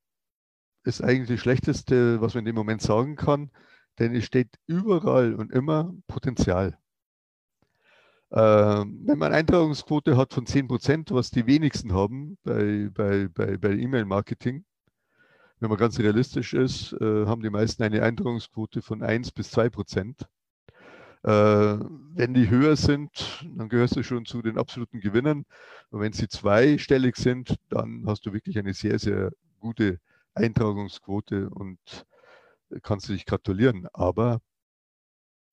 ist 0.84 1.02
eigentlich 1.02 1.28
das 1.28 1.40
Schlechteste, 1.40 2.20
was 2.20 2.34
man 2.34 2.42
in 2.42 2.46
dem 2.46 2.54
Moment 2.54 2.82
sagen 2.82 3.16
kann, 3.16 3.50
denn 3.98 4.14
es 4.14 4.24
steht 4.24 4.58
überall 4.66 5.34
und 5.34 5.52
immer 5.52 5.94
Potenzial. 6.06 6.78
Ähm, 8.32 9.02
wenn 9.06 9.18
man 9.18 9.32
Eintragungsquote 9.32 10.16
hat 10.16 10.34
von 10.34 10.46
10 10.46 10.68
Prozent, 10.68 11.10
was 11.12 11.30
die 11.30 11.46
wenigsten 11.46 11.92
haben 11.92 12.38
bei, 12.42 12.90
bei, 12.92 13.28
bei, 13.28 13.56
bei 13.56 13.70
E-Mail-Marketing, 13.70 14.64
wenn 15.60 15.68
man 15.70 15.78
ganz 15.78 15.98
realistisch 15.98 16.52
ist, 16.52 16.92
äh, 17.00 17.26
haben 17.26 17.42
die 17.42 17.50
meisten 17.50 17.82
eine 17.82 18.02
Eintragungsquote 18.02 18.82
von 18.82 19.02
1 19.02 19.32
bis 19.32 19.50
2 19.50 19.70
Prozent. 19.70 20.28
Äh, 21.26 21.30
wenn 22.14 22.34
die 22.34 22.48
höher 22.50 22.76
sind, 22.76 23.44
dann 23.56 23.68
gehörst 23.68 23.96
du 23.96 24.04
schon 24.04 24.26
zu 24.26 24.42
den 24.42 24.58
absoluten 24.58 25.00
Gewinnern. 25.00 25.44
Und 25.90 26.00
wenn 26.00 26.12
sie 26.12 26.28
zweistellig 26.28 27.16
sind, 27.16 27.56
dann 27.68 28.04
hast 28.06 28.26
du 28.26 28.32
wirklich 28.32 28.56
eine 28.58 28.74
sehr, 28.74 29.00
sehr 29.00 29.32
gute 29.58 29.98
Eintragungsquote 30.34 31.50
und 31.50 31.78
kannst 32.82 33.08
du 33.08 33.12
dich 33.12 33.26
gratulieren. 33.26 33.88
Aber 33.92 34.40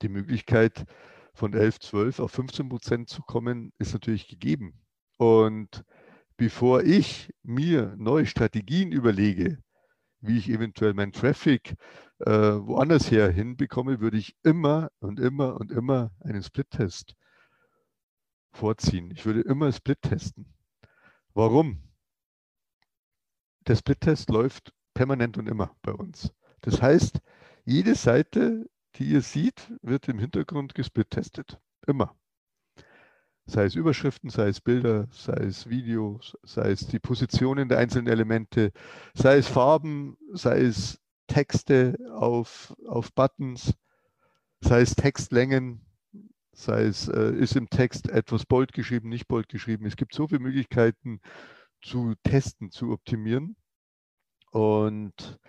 die 0.03 0.10
Möglichkeit 0.10 0.86
von 1.34 1.53
11, 1.53 1.80
12 1.80 2.20
auf 2.20 2.32
15 2.32 2.70
Prozent 2.70 3.10
zu 3.10 3.24
kommen, 3.24 3.74
ist 3.80 3.94
natürlich 3.94 4.27
gegeben. 4.27 4.80
Und 5.18 5.84
bevor 6.38 6.84
ich 6.84 7.32
mir 7.42 7.96
neue 7.98 8.27
Strategien 8.27 8.92
überlege, 8.92 9.58
wie 10.22 10.38
ich 10.38 10.50
eventuell 10.50 10.94
meinen 10.94 11.13
Traffic 11.13 11.74
äh, 12.25 12.68
woanders 12.68 13.12
her 13.12 13.30
hinbekomme, 13.30 14.00
würde 14.00 14.18
ich 14.18 14.36
immer 14.44 14.92
und 15.00 15.20
immer 15.20 15.60
und 15.60 15.72
immer 15.72 16.12
einen 16.20 16.44
Split-Test 16.44 17.15
vorziehen. 18.51 19.12
Ich 19.12 19.25
würde 19.25 19.42
immer 19.42 19.72
Split 19.72 20.01
testen. 20.01 20.46
Warum? 21.34 21.82
Der 23.68 23.75
Split-Test 23.75 24.30
läuft 24.30 24.74
permanent 24.94 25.38
und 25.38 25.48
immer 25.48 25.75
bei 25.82 25.94
uns. 25.94 26.32
Das 26.62 26.82
heißt, 26.82 27.20
jede 27.65 27.96
Seite, 27.96 28.70
die 28.96 29.06
ihr 29.06 29.22
seht, 29.22 29.72
wird 29.82 30.08
im 30.08 30.20
Hintergrund 30.20 30.75
gesplit-testet. 30.75 31.60
Immer 31.88 32.15
sei 33.46 33.65
es 33.65 33.75
Überschriften, 33.75 34.30
sei 34.30 34.48
es 34.48 34.62
Bilder, 34.62 35.08
sei 35.12 35.34
es 35.44 35.70
Videos, 35.70 36.38
sei 36.44 36.72
es 36.72 36.88
die 36.88 37.00
Positionen 37.00 37.70
der 37.70 37.80
einzelnen 37.80 38.08
Elemente, 38.08 38.72
sei 39.13 39.38
es 39.38 39.48
Farben, 39.48 40.18
sei 40.32 40.62
es 40.62 41.00
Texte 41.27 41.98
auf, 42.13 42.75
auf 42.88 43.13
Buttons, 43.13 43.74
sei 44.62 44.82
es 44.82 44.96
Textlängen, 44.96 45.82
sei 46.53 46.84
es, 46.84 47.08
äh, 47.08 47.32
ist 47.32 47.56
im 47.56 47.70
Text 47.70 48.10
etwas 48.10 48.46
bold 48.46 48.74
geschrieben, 48.74 49.10
nicht 49.10 49.27
bold 49.27 49.50
geschrieben. 49.50 49.86
Es 49.86 49.96
gibt 49.96 50.13
so 50.13 50.27
viele 50.27 50.42
Möglichkeiten 50.42 51.20
zu 51.82 52.13
testen, 52.24 52.72
zu 52.72 52.92
optimieren. 52.92 53.56
Und 54.51 55.39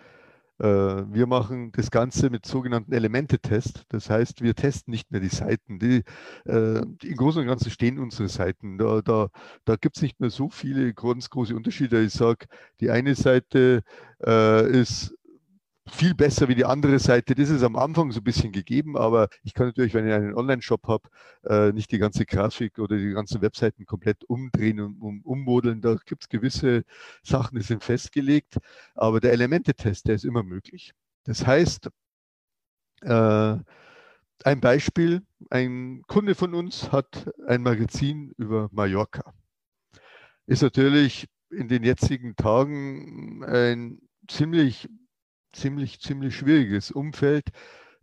äh, 0.59 0.65
wir 0.65 1.27
machen 1.27 1.71
das 1.73 1.91
Ganze 1.91 2.29
mit 2.29 2.45
sogenannten 2.45 2.93
Elemente-Test. 2.93 3.83
Das 3.89 4.09
heißt, 4.09 4.41
wir 4.41 4.55
testen 4.55 4.91
nicht 4.91 5.11
mehr 5.11 5.21
die 5.21 5.29
Seiten. 5.29 5.79
Die, 5.79 6.03
äh, 6.45 6.79
Im 6.79 7.15
Großen 7.15 7.41
und 7.41 7.47
Ganzen 7.47 7.71
stehen 7.71 7.99
unsere 7.99 8.29
Seiten. 8.29 8.77
Da, 8.77 9.01
da, 9.01 9.29
da 9.65 9.75
gibt 9.75 9.97
es 9.97 10.01
nicht 10.01 10.19
mehr 10.19 10.29
so 10.29 10.49
viele 10.49 10.93
ganz 10.93 11.29
große 11.29 11.55
Unterschiede. 11.55 12.01
Ich 12.01 12.13
sage, 12.13 12.47
die 12.79 12.89
eine 12.89 13.15
Seite 13.15 13.83
äh, 14.25 14.69
ist 14.71 15.13
viel 15.87 16.15
besser 16.15 16.47
wie 16.47 16.55
die 16.55 16.65
andere 16.65 16.99
Seite. 16.99 17.35
Das 17.35 17.49
ist 17.49 17.63
am 17.63 17.75
Anfang 17.75 18.11
so 18.11 18.19
ein 18.19 18.23
bisschen 18.23 18.51
gegeben, 18.51 18.97
aber 18.97 19.29
ich 19.43 19.53
kann 19.53 19.67
natürlich, 19.67 19.93
wenn 19.93 20.07
ich 20.07 20.13
einen 20.13 20.33
Online-Shop 20.33 20.87
habe, 20.87 21.09
äh, 21.43 21.71
nicht 21.71 21.91
die 21.91 21.99
ganze 21.99 22.25
Grafik 22.25 22.79
oder 22.79 22.97
die 22.97 23.11
ganzen 23.11 23.41
Webseiten 23.41 23.85
komplett 23.85 24.23
umdrehen 24.25 24.79
und 24.79 24.99
um, 24.99 25.21
ummodeln. 25.21 25.81
Da 25.81 25.95
gibt 26.05 26.23
es 26.23 26.29
gewisse 26.29 26.83
Sachen, 27.23 27.57
die 27.57 27.63
sind 27.63 27.83
festgelegt, 27.83 28.57
aber 28.95 29.19
der 29.19 29.33
Elemente-Test, 29.33 30.07
der 30.07 30.15
ist 30.15 30.25
immer 30.25 30.43
möglich. 30.43 30.93
Das 31.23 31.45
heißt, 31.45 31.89
äh, 33.01 33.57
ein 34.43 34.59
Beispiel, 34.61 35.21
ein 35.49 36.03
Kunde 36.07 36.35
von 36.35 36.53
uns 36.55 36.91
hat 36.91 37.31
ein 37.47 37.61
Magazin 37.61 38.33
über 38.37 38.69
Mallorca. 38.71 39.33
Ist 40.47 40.61
natürlich 40.61 41.27
in 41.49 41.67
den 41.67 41.83
jetzigen 41.83 42.35
Tagen 42.35 43.43
ein 43.43 44.01
ziemlich 44.27 44.89
ziemlich, 45.55 45.99
ziemlich 46.01 46.35
schwieriges 46.35 46.91
Umfeld, 46.91 47.49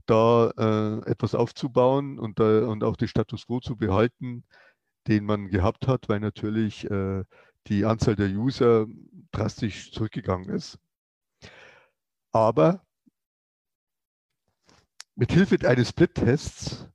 da 0.06 0.50
äh, 0.58 1.10
etwas 1.10 1.34
aufzubauen 1.34 2.18
und, 2.18 2.40
äh, 2.40 2.60
und 2.60 2.84
auch 2.84 2.96
den 2.96 3.08
Status 3.08 3.46
quo 3.46 3.60
zu 3.60 3.76
behalten, 3.76 4.44
den 5.08 5.24
man 5.24 5.48
gehabt 5.48 5.86
hat, 5.88 6.08
weil 6.08 6.20
natürlich 6.20 6.90
äh, 6.90 7.24
die 7.68 7.84
Anzahl 7.84 8.16
der 8.16 8.28
User 8.28 8.86
drastisch 9.32 9.92
zurückgegangen 9.92 10.48
ist. 10.50 10.78
Aber 12.32 12.84
mit 15.14 15.32
Hilfe 15.32 15.56
eines 15.68 15.90
Split-Tests 15.90 16.88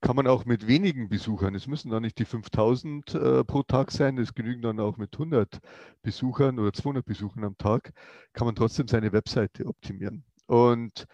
kann 0.00 0.16
man 0.16 0.26
auch 0.26 0.46
mit 0.46 0.66
wenigen 0.66 1.08
Besuchern, 1.08 1.54
es 1.54 1.66
müssen 1.66 1.90
dann 1.90 2.02
nicht 2.02 2.18
die 2.18 2.24
5000 2.24 3.14
äh, 3.14 3.44
pro 3.44 3.62
Tag 3.62 3.92
sein, 3.92 4.18
es 4.18 4.34
genügen 4.34 4.62
dann 4.62 4.80
auch 4.80 4.96
mit 4.96 5.14
100 5.14 5.58
Besuchern 6.02 6.58
oder 6.58 6.72
200 6.72 7.04
Besuchern 7.04 7.44
am 7.44 7.58
Tag, 7.58 7.92
kann 8.32 8.46
man 8.46 8.54
trotzdem 8.54 8.88
seine 8.88 9.12
Webseite 9.12 9.66
optimieren. 9.66 10.24
Und 10.46 11.06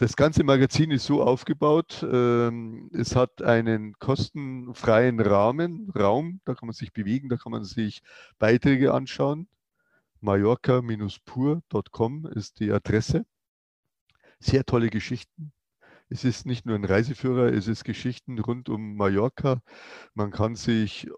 das 0.00 0.16
ganze 0.16 0.42
Magazin 0.44 0.90
ist 0.92 1.04
so 1.04 1.22
aufgebaut, 1.22 2.06
ähm, 2.10 2.88
es 2.94 3.14
hat 3.16 3.42
einen 3.42 3.98
kostenfreien 3.98 5.20
Rahmen, 5.20 5.90
Raum, 5.90 6.40
da 6.46 6.54
kann 6.54 6.68
man 6.68 6.74
sich 6.74 6.94
bewegen, 6.94 7.28
da 7.28 7.36
kann 7.36 7.52
man 7.52 7.64
sich 7.64 8.00
Beiträge 8.38 8.94
anschauen. 8.94 9.46
Mallorca-pur.com 10.20 12.26
ist 12.26 12.60
die 12.60 12.72
Adresse. 12.72 13.26
Sehr 14.38 14.64
tolle 14.64 14.88
Geschichten, 14.88 15.52
es 16.10 16.24
ist 16.24 16.44
nicht 16.44 16.66
nur 16.66 16.74
ein 16.74 16.84
Reiseführer, 16.84 17.52
es 17.52 17.68
ist 17.68 17.84
Geschichten 17.84 18.38
rund 18.38 18.68
um 18.68 18.96
Mallorca. 18.96 19.62
Man 20.14 20.32
kann 20.32 20.56
sich 20.56 21.08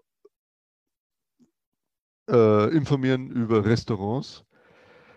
äh, 2.29 2.69
informieren 2.75 3.29
über 3.31 3.65
Restaurants. 3.65 4.45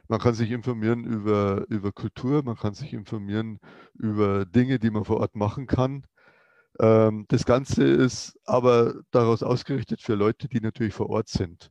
Man 0.09 0.21
kann 0.21 0.35
sich 0.35 0.51
informieren 0.51 1.05
über, 1.05 1.67
über 1.69 1.93
Kultur, 1.93 2.43
man 2.45 2.57
kann 2.57 2.75
sich 2.75 2.93
informieren 2.93 3.59
über 3.95 4.47
Dinge, 4.47 4.79
die 4.79 4.91
man 4.91 5.05
vor 5.05 5.19
Ort 5.19 5.35
machen 5.35 5.67
kann. 5.67 6.07
Ähm, 6.81 7.27
das 7.29 7.45
Ganze 7.45 7.85
ist 7.85 8.39
aber 8.45 8.95
daraus 9.11 9.43
ausgerichtet 9.43 10.01
für 10.03 10.15
Leute, 10.15 10.49
die 10.49 10.61
natürlich 10.61 10.95
vor 10.95 11.11
Ort 11.11 11.29
sind. 11.29 11.71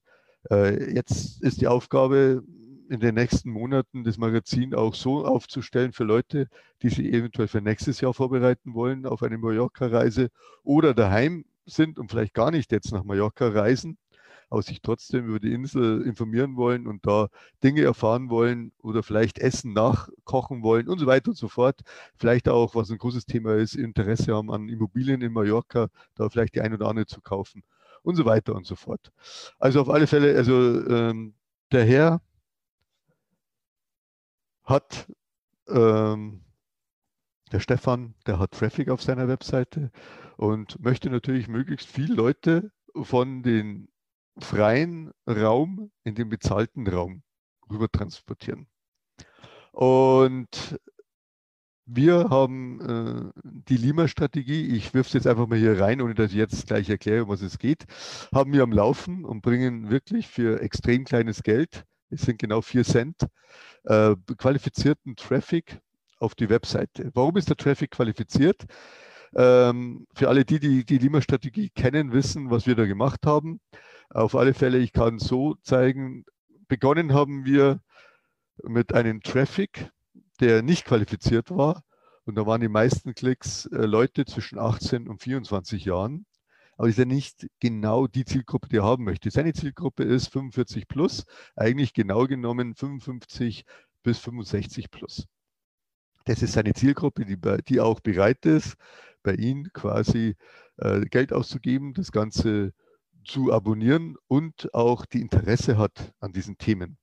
Äh, 0.51 0.93
jetzt 0.93 1.41
ist 1.43 1.61
die 1.61 1.67
Aufgabe, 1.67 2.43
in 2.89 2.99
den 2.99 3.15
nächsten 3.15 3.49
Monaten 3.49 4.03
das 4.03 4.17
Magazin 4.17 4.73
auch 4.75 4.95
so 4.95 5.25
aufzustellen 5.25 5.93
für 5.93 6.03
Leute, 6.03 6.47
die 6.81 6.89
sich 6.89 7.05
eventuell 7.05 7.47
für 7.47 7.61
nächstes 7.61 8.01
Jahr 8.01 8.13
vorbereiten 8.13 8.73
wollen 8.73 9.05
auf 9.05 9.23
eine 9.23 9.37
Mallorca-Reise 9.37 10.29
oder 10.63 10.93
daheim 10.93 11.45
sind 11.65 11.99
und 11.99 12.09
vielleicht 12.09 12.33
gar 12.33 12.51
nicht 12.51 12.71
jetzt 12.71 12.91
nach 12.91 13.03
Mallorca 13.03 13.47
reisen, 13.47 13.97
aber 14.49 14.61
sich 14.61 14.81
trotzdem 14.81 15.27
über 15.27 15.39
die 15.39 15.53
Insel 15.53 16.03
informieren 16.03 16.55
wollen 16.55 16.87
und 16.87 17.05
da 17.05 17.29
Dinge 17.63 17.81
erfahren 17.81 18.29
wollen 18.29 18.71
oder 18.81 19.03
vielleicht 19.03 19.39
Essen 19.39 19.73
nachkochen 19.73 20.61
wollen 20.61 20.87
und 20.87 20.99
so 20.99 21.07
weiter 21.07 21.29
und 21.29 21.37
so 21.37 21.47
fort. 21.47 21.81
Vielleicht 22.15 22.47
auch, 22.47 22.75
was 22.75 22.91
ein 22.91 22.97
großes 22.97 23.25
Thema 23.25 23.55
ist, 23.55 23.75
Interesse 23.75 24.35
haben 24.35 24.51
an 24.51 24.69
Immobilien 24.69 25.21
in 25.21 25.33
Mallorca, 25.33 25.87
da 26.15 26.29
vielleicht 26.29 26.55
die 26.55 26.61
ein 26.61 26.73
oder 26.73 26.87
andere 26.87 27.07
zu 27.07 27.21
kaufen 27.21 27.63
und 28.03 28.15
so 28.15 28.25
weiter 28.25 28.55
und 28.55 28.65
so 28.67 28.75
fort. 28.75 29.11
Also 29.59 29.81
auf 29.81 29.89
alle 29.89 30.07
Fälle, 30.07 30.37
also 30.37 30.53
ähm, 30.87 31.33
der 31.71 31.85
Herr 31.85 32.21
hat 34.65 35.11
ähm, 35.67 36.41
der 37.51 37.59
Stefan, 37.59 38.15
der 38.25 38.39
hat 38.39 38.51
Traffic 38.51 38.89
auf 38.89 39.01
seiner 39.01 39.27
Webseite 39.27 39.91
und 40.37 40.79
möchte 40.83 41.09
natürlich 41.09 41.47
möglichst 41.47 41.87
viele 41.87 42.13
Leute 42.13 42.71
von 42.93 43.43
den 43.43 43.87
freien 44.37 45.11
Raum 45.27 45.91
in 46.03 46.15
den 46.15 46.29
bezahlten 46.29 46.87
Raum 46.87 47.23
rüber 47.69 47.89
transportieren. 47.89 48.67
Und 49.71 50.79
wir 51.85 52.29
haben 52.29 52.81
äh, 52.81 53.41
die 53.43 53.77
Lima-Strategie, 53.77 54.75
ich 54.75 54.93
wirf 54.93 55.07
es 55.07 55.13
jetzt 55.13 55.27
einfach 55.27 55.47
mal 55.47 55.59
hier 55.59 55.79
rein, 55.79 56.01
ohne 56.01 56.15
dass 56.15 56.31
ich 56.31 56.37
jetzt 56.37 56.65
gleich 56.67 56.89
erkläre, 56.89 57.23
um 57.23 57.29
was 57.29 57.41
es 57.41 57.59
geht, 57.59 57.85
haben 58.33 58.53
wir 58.53 58.63
am 58.63 58.71
Laufen 58.71 59.23
und 59.23 59.41
bringen 59.41 59.89
wirklich 59.89 60.27
für 60.27 60.61
extrem 60.61 61.03
kleines 61.03 61.43
Geld, 61.43 61.85
es 62.09 62.21
sind 62.21 62.39
genau 62.39 62.61
vier 62.61 62.83
Cent, 62.83 63.15
äh, 63.83 64.15
qualifizierten 64.37 65.15
Traffic 65.15 65.79
auf 66.19 66.35
die 66.35 66.49
Webseite. 66.49 67.11
Warum 67.13 67.37
ist 67.37 67.49
der 67.49 67.57
Traffic 67.57 67.91
qualifiziert? 67.91 68.65
Ähm, 69.35 70.07
für 70.13 70.29
alle 70.29 70.45
die, 70.45 70.59
die 70.59 70.85
die 70.85 70.97
Lima-Strategie 70.97 71.69
kennen, 71.69 72.13
wissen, 72.13 72.49
was 72.49 72.67
wir 72.67 72.75
da 72.75 72.85
gemacht 72.85 73.25
haben. 73.25 73.59
Auf 74.09 74.35
alle 74.35 74.53
Fälle, 74.53 74.77
ich 74.77 74.93
kann 74.93 75.19
so 75.19 75.55
zeigen, 75.61 76.25
begonnen 76.67 77.13
haben 77.13 77.45
wir 77.45 77.81
mit 78.63 78.93
einem 78.93 79.21
Traffic, 79.21 79.89
der 80.39 80.61
nicht 80.61 80.85
qualifiziert 80.85 81.51
war. 81.51 81.83
Und 82.23 82.35
da 82.35 82.45
waren 82.45 82.61
die 82.61 82.69
meisten 82.69 83.13
Klicks 83.13 83.65
äh, 83.67 83.85
Leute 83.85 84.25
zwischen 84.25 84.57
18 84.57 85.07
und 85.07 85.21
24 85.21 85.85
Jahren 85.85 86.25
aber 86.77 86.89
ist 86.89 86.97
ja 86.97 87.05
nicht 87.05 87.47
genau 87.59 88.07
die 88.07 88.25
Zielgruppe, 88.25 88.67
die 88.69 88.77
er 88.77 88.83
haben 88.83 89.03
möchte. 89.03 89.31
Seine 89.31 89.53
Zielgruppe 89.53 90.03
ist 90.03 90.27
45 90.27 90.87
plus, 90.87 91.25
eigentlich 91.55 91.93
genau 91.93 92.25
genommen 92.25 92.75
55 92.75 93.65
bis 94.03 94.19
65 94.19 94.91
plus. 94.91 95.27
Das 96.25 96.41
ist 96.41 96.53
seine 96.53 96.73
Zielgruppe, 96.73 97.25
die, 97.25 97.37
die 97.67 97.79
auch 97.79 97.99
bereit 97.99 98.45
ist, 98.45 98.75
bei 99.23 99.35
ihm 99.35 99.69
quasi 99.73 100.35
äh, 100.77 101.01
Geld 101.01 101.33
auszugeben, 101.33 101.93
das 101.93 102.11
Ganze 102.11 102.73
zu 103.23 103.51
abonnieren 103.51 104.15
und 104.27 104.73
auch 104.73 105.05
die 105.05 105.21
Interesse 105.21 105.77
hat 105.77 106.13
an 106.19 106.31
diesen 106.31 106.57
Themen. 106.57 106.97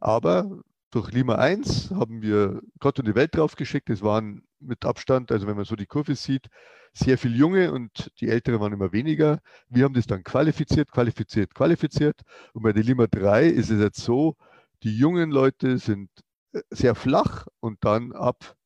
Aber 0.00 0.62
durch 0.90 1.12
Lima 1.12 1.36
1 1.36 1.90
haben 1.90 2.22
wir 2.22 2.62
Gott 2.78 2.98
und 2.98 3.08
die 3.08 3.14
Welt 3.14 3.34
draufgeschickt. 3.34 3.90
Es 3.90 4.02
waren 4.02 4.45
mit 4.60 4.84
Abstand, 4.84 5.32
also 5.32 5.46
wenn 5.46 5.56
man 5.56 5.64
so 5.64 5.76
die 5.76 5.86
Kurve 5.86 6.14
sieht, 6.14 6.48
sehr 6.92 7.18
viele 7.18 7.36
Junge 7.36 7.72
und 7.72 8.10
die 8.20 8.28
Älteren 8.28 8.60
waren 8.60 8.72
immer 8.72 8.92
weniger. 8.92 9.40
Wir 9.68 9.84
haben 9.84 9.94
das 9.94 10.06
dann 10.06 10.24
qualifiziert, 10.24 10.90
qualifiziert, 10.90 11.54
qualifiziert. 11.54 12.22
Und 12.54 12.62
bei 12.62 12.72
der 12.72 12.82
Lima 12.84 13.06
3 13.06 13.46
ist 13.46 13.70
es 13.70 13.80
jetzt 13.80 14.00
so, 14.02 14.36
die 14.82 14.96
jungen 14.96 15.30
Leute 15.30 15.78
sind 15.78 16.10
äh, 16.52 16.62
sehr 16.70 16.94
flach 16.94 17.46
und 17.60 17.84
dann 17.84 18.12
ab 18.12 18.56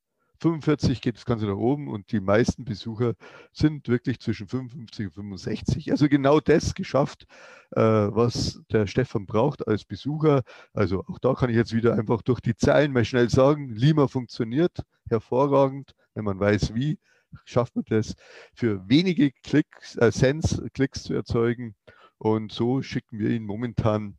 45 0.41 1.01
geht 1.01 1.17
das 1.17 1.25
Ganze 1.25 1.45
nach 1.45 1.55
oben 1.55 1.87
und 1.87 2.11
die 2.11 2.19
meisten 2.19 2.65
Besucher 2.65 3.13
sind 3.53 3.87
wirklich 3.87 4.19
zwischen 4.19 4.47
55 4.47 5.05
und 5.05 5.13
65. 5.13 5.91
Also 5.91 6.09
genau 6.09 6.39
das 6.39 6.73
geschafft, 6.73 7.27
äh, 7.71 7.81
was 7.81 8.59
der 8.71 8.87
Stefan 8.87 9.27
braucht 9.27 9.67
als 9.67 9.85
Besucher. 9.85 10.41
Also 10.73 11.05
auch 11.07 11.19
da 11.19 11.35
kann 11.35 11.51
ich 11.51 11.55
jetzt 11.55 11.73
wieder 11.73 11.93
einfach 11.93 12.23
durch 12.23 12.39
die 12.39 12.55
Zeilen 12.55 12.91
mal 12.91 13.05
schnell 13.05 13.29
sagen, 13.29 13.69
Lima 13.69 14.07
funktioniert 14.07 14.81
hervorragend, 15.07 15.93
wenn 16.15 16.25
man 16.25 16.39
weiß 16.39 16.73
wie 16.73 16.97
schafft 17.45 17.75
man 17.75 17.85
das 17.87 18.15
für 18.53 18.87
wenige 18.89 19.31
Klicks, 19.43 19.95
äh, 19.97 20.11
Cents 20.11 20.61
Klicks 20.73 21.03
zu 21.03 21.13
erzeugen. 21.13 21.75
Und 22.17 22.51
so 22.51 22.81
schicken 22.81 23.19
wir 23.19 23.29
ihn 23.29 23.45
momentan 23.45 24.17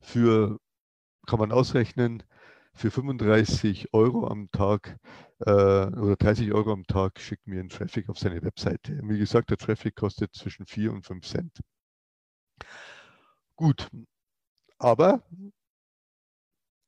für, 0.00 0.58
kann 1.26 1.38
man 1.38 1.52
ausrechnen, 1.52 2.22
für 2.74 2.90
35 2.90 3.92
Euro 3.92 4.26
am 4.26 4.50
Tag 4.50 4.98
äh, 5.40 5.50
oder 5.50 6.16
30 6.16 6.52
Euro 6.52 6.72
am 6.72 6.86
Tag 6.86 7.20
schicken 7.20 7.52
wir 7.52 7.60
einen 7.60 7.68
Traffic 7.68 8.08
auf 8.08 8.18
seine 8.18 8.42
Webseite. 8.42 9.00
Wie 9.04 9.18
gesagt, 9.18 9.50
der 9.50 9.58
Traffic 9.58 9.96
kostet 9.96 10.34
zwischen 10.34 10.66
4 10.66 10.92
und 10.92 11.04
5 11.04 11.26
Cent. 11.26 11.60
Gut, 13.56 13.88
aber 14.78 15.22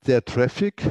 der 0.07 0.25
Traffic 0.25 0.83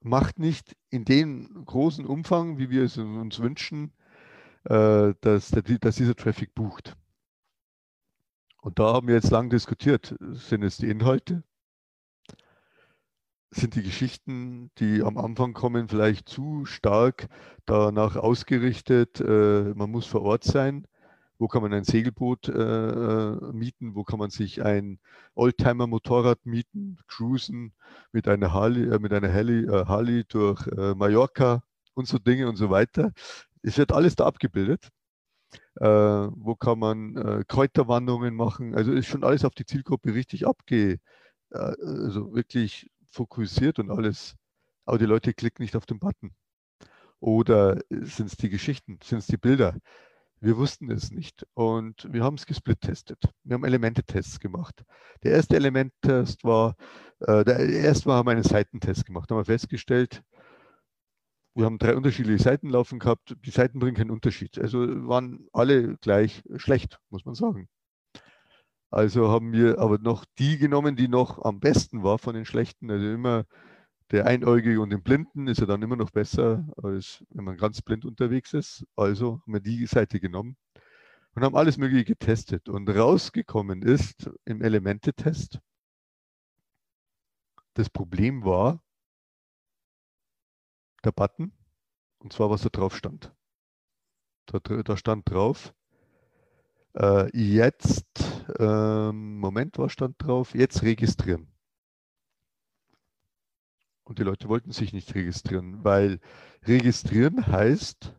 macht 0.00 0.38
nicht 0.38 0.76
in 0.90 1.04
dem 1.04 1.64
großen 1.64 2.06
Umfang, 2.06 2.58
wie 2.58 2.70
wir 2.70 2.84
es 2.84 2.96
uns 2.96 3.38
wünschen, 3.38 3.92
äh, 4.64 5.14
dass, 5.20 5.50
dass 5.50 5.96
dieser 5.96 6.16
Traffic 6.16 6.54
bucht. 6.54 6.96
Und 8.62 8.78
da 8.78 8.92
haben 8.92 9.08
wir 9.08 9.14
jetzt 9.14 9.30
lang 9.30 9.48
diskutiert, 9.48 10.14
sind 10.20 10.62
es 10.62 10.76
die 10.76 10.90
Inhalte? 10.90 11.42
Sind 13.52 13.74
die 13.74 13.82
Geschichten, 13.82 14.70
die 14.78 15.02
am 15.02 15.18
Anfang 15.18 15.54
kommen, 15.54 15.88
vielleicht 15.88 16.28
zu 16.28 16.66
stark 16.66 17.26
danach 17.66 18.14
ausgerichtet, 18.14 19.20
äh, 19.20 19.74
man 19.74 19.90
muss 19.90 20.06
vor 20.06 20.22
Ort 20.22 20.44
sein? 20.44 20.86
Wo 21.36 21.48
kann 21.48 21.62
man 21.62 21.72
ein 21.72 21.82
Segelboot 21.84 22.48
äh, 22.48 22.52
äh 22.52 23.52
mieten? 23.52 23.96
Wo 23.96 24.04
kann 24.04 24.20
man 24.20 24.30
sich 24.30 24.62
ein 24.62 25.00
Oldtimer-Motorrad 25.34 26.46
mieten, 26.46 26.98
cruisen 27.08 27.72
mit 28.12 28.28
einer 28.28 28.52
Harley, 28.52 28.84
äh, 28.94 29.00
mit 29.00 29.12
einer 29.12 29.32
Harley, 29.32 29.64
äh, 29.64 29.86
Harley 29.86 30.24
durch 30.28 30.64
äh, 30.68 30.94
Mallorca 30.94 31.64
und 31.94 32.06
so 32.06 32.18
Dinge 32.18 32.48
und 32.48 32.56
so 32.56 32.70
weiter? 32.70 33.12
Es 33.62 33.78
wird 33.78 33.90
alles 33.92 34.14
da 34.16 34.26
abgebildet. 34.26 34.90
Wo 35.74 36.54
kann 36.56 36.78
man 36.78 37.44
Kräuterwanderungen 37.48 38.34
machen. 38.34 38.74
Also 38.74 38.92
ist 38.92 39.06
schon 39.06 39.24
alles 39.24 39.44
auf 39.44 39.54
die 39.54 39.66
Zielgruppe 39.66 40.14
richtig 40.14 40.46
abge, 40.46 41.00
also 41.50 42.34
wirklich 42.34 42.90
fokussiert 43.10 43.78
und 43.78 43.90
alles. 43.90 44.36
Aber 44.84 44.98
die 44.98 45.06
Leute 45.06 45.34
klicken 45.34 45.62
nicht 45.62 45.76
auf 45.76 45.86
den 45.86 45.98
Button. 45.98 46.34
Oder 47.20 47.80
sind 47.90 48.26
es 48.26 48.36
die 48.36 48.48
Geschichten, 48.48 48.98
sind 49.02 49.18
es 49.18 49.26
die 49.26 49.36
Bilder? 49.36 49.76
Wir 50.42 50.56
wussten 50.56 50.90
es 50.90 51.10
nicht 51.10 51.46
und 51.52 52.10
wir 52.10 52.24
haben 52.24 52.36
es 52.36 52.46
gesplittestet. 52.46 53.22
Wir 53.44 53.54
haben 53.54 53.64
Elemente-Tests 53.64 54.40
gemacht. 54.40 54.84
Der 55.22 55.32
erste 55.32 55.56
Elementtest 55.56 56.44
war, 56.44 56.76
äh, 57.20 57.44
der 57.44 57.58
erste 57.58 58.08
Mal 58.08 58.16
haben 58.16 58.26
wir 58.26 58.32
einen 58.32 58.42
Seitentest 58.42 59.04
gemacht. 59.04 59.30
Da 59.30 59.34
haben 59.34 59.40
wir 59.40 59.52
festgestellt, 59.52 60.22
wir 61.54 61.66
haben 61.66 61.78
drei 61.78 61.94
unterschiedliche 61.94 62.42
Seiten 62.42 62.70
laufen 62.70 62.98
gehabt. 62.98 63.36
Die 63.44 63.50
Seiten 63.50 63.80
bringen 63.80 63.96
keinen 63.96 64.10
Unterschied. 64.10 64.58
Also 64.58 64.78
waren 65.08 65.46
alle 65.52 65.96
gleich 65.98 66.42
schlecht, 66.56 66.98
muss 67.10 67.26
man 67.26 67.34
sagen. 67.34 67.68
Also 68.90 69.28
haben 69.30 69.52
wir 69.52 69.78
aber 69.78 69.98
noch 69.98 70.24
die 70.38 70.58
genommen, 70.58 70.96
die 70.96 71.08
noch 71.08 71.44
am 71.44 71.60
besten 71.60 72.02
war 72.02 72.18
von 72.18 72.34
den 72.34 72.44
schlechten. 72.44 72.90
Also 72.90 73.06
immer 73.06 73.44
der 74.10 74.26
Einäugige 74.26 74.80
und 74.80 74.90
den 74.90 75.02
Blinden 75.02 75.46
ist 75.46 75.60
ja 75.60 75.66
dann 75.66 75.82
immer 75.82 75.96
noch 75.96 76.10
besser, 76.10 76.66
als 76.82 77.24
wenn 77.30 77.44
man 77.44 77.56
ganz 77.56 77.82
blind 77.82 78.04
unterwegs 78.04 78.52
ist. 78.52 78.84
Also 78.96 79.40
haben 79.42 79.52
wir 79.52 79.60
die 79.60 79.86
Seite 79.86 80.18
genommen 80.18 80.56
und 81.34 81.44
haben 81.44 81.56
alles 81.56 81.78
Mögliche 81.78 82.04
getestet. 82.04 82.68
Und 82.68 82.88
rausgekommen 82.88 83.82
ist 83.82 84.30
im 84.44 84.62
Elemente-Test, 84.62 85.60
das 87.74 87.88
Problem 87.88 88.44
war, 88.44 88.82
der 91.04 91.12
Button, 91.12 91.52
und 92.18 92.32
zwar 92.32 92.50
was 92.50 92.62
da 92.62 92.68
drauf 92.68 92.96
stand. 92.96 93.32
Da, 94.46 94.58
da 94.58 94.96
stand 94.96 95.30
drauf, 95.30 95.72
äh, 96.96 97.30
jetzt, 97.36 98.29
äh, 98.58 99.12
Moment, 99.12 99.78
was 99.78 99.92
stand 99.92 100.16
drauf? 100.18 100.54
Jetzt 100.54 100.82
registrieren. 100.82 101.48
Und 104.04 104.18
die 104.18 104.24
Leute 104.24 104.48
wollten 104.48 104.72
sich 104.72 104.92
nicht 104.92 105.14
registrieren, 105.14 105.84
weil 105.84 106.18
registrieren 106.64 107.46
heißt, 107.46 108.14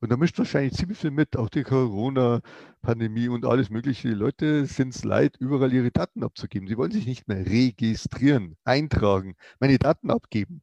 und 0.00 0.12
da 0.12 0.18
mischt 0.18 0.38
wahrscheinlich 0.38 0.74
ziemlich 0.74 0.98
viel 0.98 1.10
mit, 1.10 1.36
auch 1.36 1.48
die 1.48 1.62
Corona-Pandemie 1.62 3.28
und 3.28 3.46
alles 3.46 3.70
Mögliche. 3.70 4.08
Die 4.08 4.14
Leute 4.14 4.66
sind 4.66 4.94
es 4.94 5.02
leid, 5.02 5.36
überall 5.38 5.72
ihre 5.72 5.90
Daten 5.90 6.22
abzugeben. 6.22 6.68
Sie 6.68 6.76
wollen 6.76 6.92
sich 6.92 7.06
nicht 7.06 7.26
mehr 7.26 7.46
registrieren, 7.46 8.56
eintragen, 8.64 9.36
meine 9.60 9.78
Daten 9.78 10.10
abgeben 10.10 10.62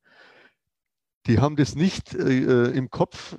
die 1.28 1.40
haben 1.40 1.56
das 1.56 1.76
nicht 1.76 2.14
äh, 2.14 2.72
im 2.72 2.90
Kopf 2.90 3.38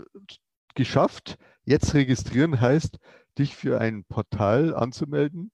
geschafft. 0.75 1.38
Jetzt 1.64 1.94
registrieren 1.94 2.61
heißt, 2.61 2.98
dich 3.38 3.57
für 3.57 3.81
ein 3.81 4.05
Portal 4.05 4.75
anzumelden, 4.75 5.51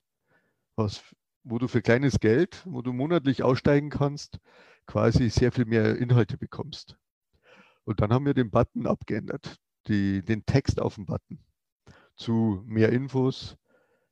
was, 0.76 1.02
wo 1.44 1.58
du 1.58 1.68
für 1.68 1.82
kleines 1.82 2.20
Geld, 2.20 2.62
wo 2.66 2.82
du 2.82 2.92
monatlich 2.92 3.42
aussteigen 3.42 3.90
kannst, 3.90 4.38
quasi 4.86 5.30
sehr 5.30 5.52
viel 5.52 5.66
mehr 5.66 5.96
Inhalte 5.96 6.38
bekommst. 6.38 6.96
Und 7.84 8.00
dann 8.00 8.12
haben 8.12 8.26
wir 8.26 8.34
den 8.34 8.50
Button 8.50 8.86
abgeändert, 8.86 9.56
die, 9.86 10.22
den 10.22 10.44
Text 10.44 10.80
auf 10.80 10.96
dem 10.96 11.06
Button 11.06 11.44
zu 12.16 12.62
mehr 12.66 12.90
Infos, 12.92 13.56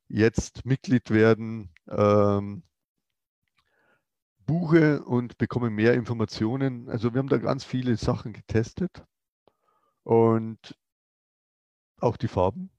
jetzt 0.09 0.65
Mitglied 0.65 1.11
werden, 1.11 1.75
ähm, 1.89 2.63
buche 4.47 5.03
und 5.05 5.39
bekomme 5.39 5.71
mehr 5.71 5.95
Informationen. 5.95 6.89
Also 6.89 7.13
wir 7.13 7.19
haben 7.19 7.29
da 7.29 7.39
ganz 7.39 7.65
viele 7.65 7.97
Sachen 7.97 8.33
getestet 8.33 9.05
und 10.05 10.79
auch 12.01 12.17
die 12.17 12.29
Farben. 12.29 12.71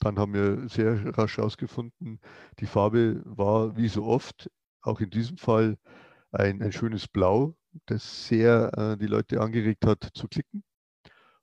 Dann 0.00 0.18
haben 0.18 0.34
wir 0.34 0.68
sehr 0.68 1.16
rasch 1.18 1.38
herausgefunden, 1.38 2.20
die 2.60 2.66
Farbe 2.66 3.22
war 3.24 3.76
wie 3.76 3.88
so 3.88 4.04
oft, 4.04 4.50
auch 4.82 5.00
in 5.00 5.10
diesem 5.10 5.36
Fall, 5.36 5.76
ein, 6.30 6.62
ein 6.62 6.72
schönes 6.72 7.08
Blau, 7.08 7.56
das 7.86 8.26
sehr 8.28 8.72
äh, 8.76 8.96
die 8.96 9.06
Leute 9.06 9.40
angeregt 9.40 9.86
hat 9.86 10.10
zu 10.14 10.28
klicken 10.28 10.62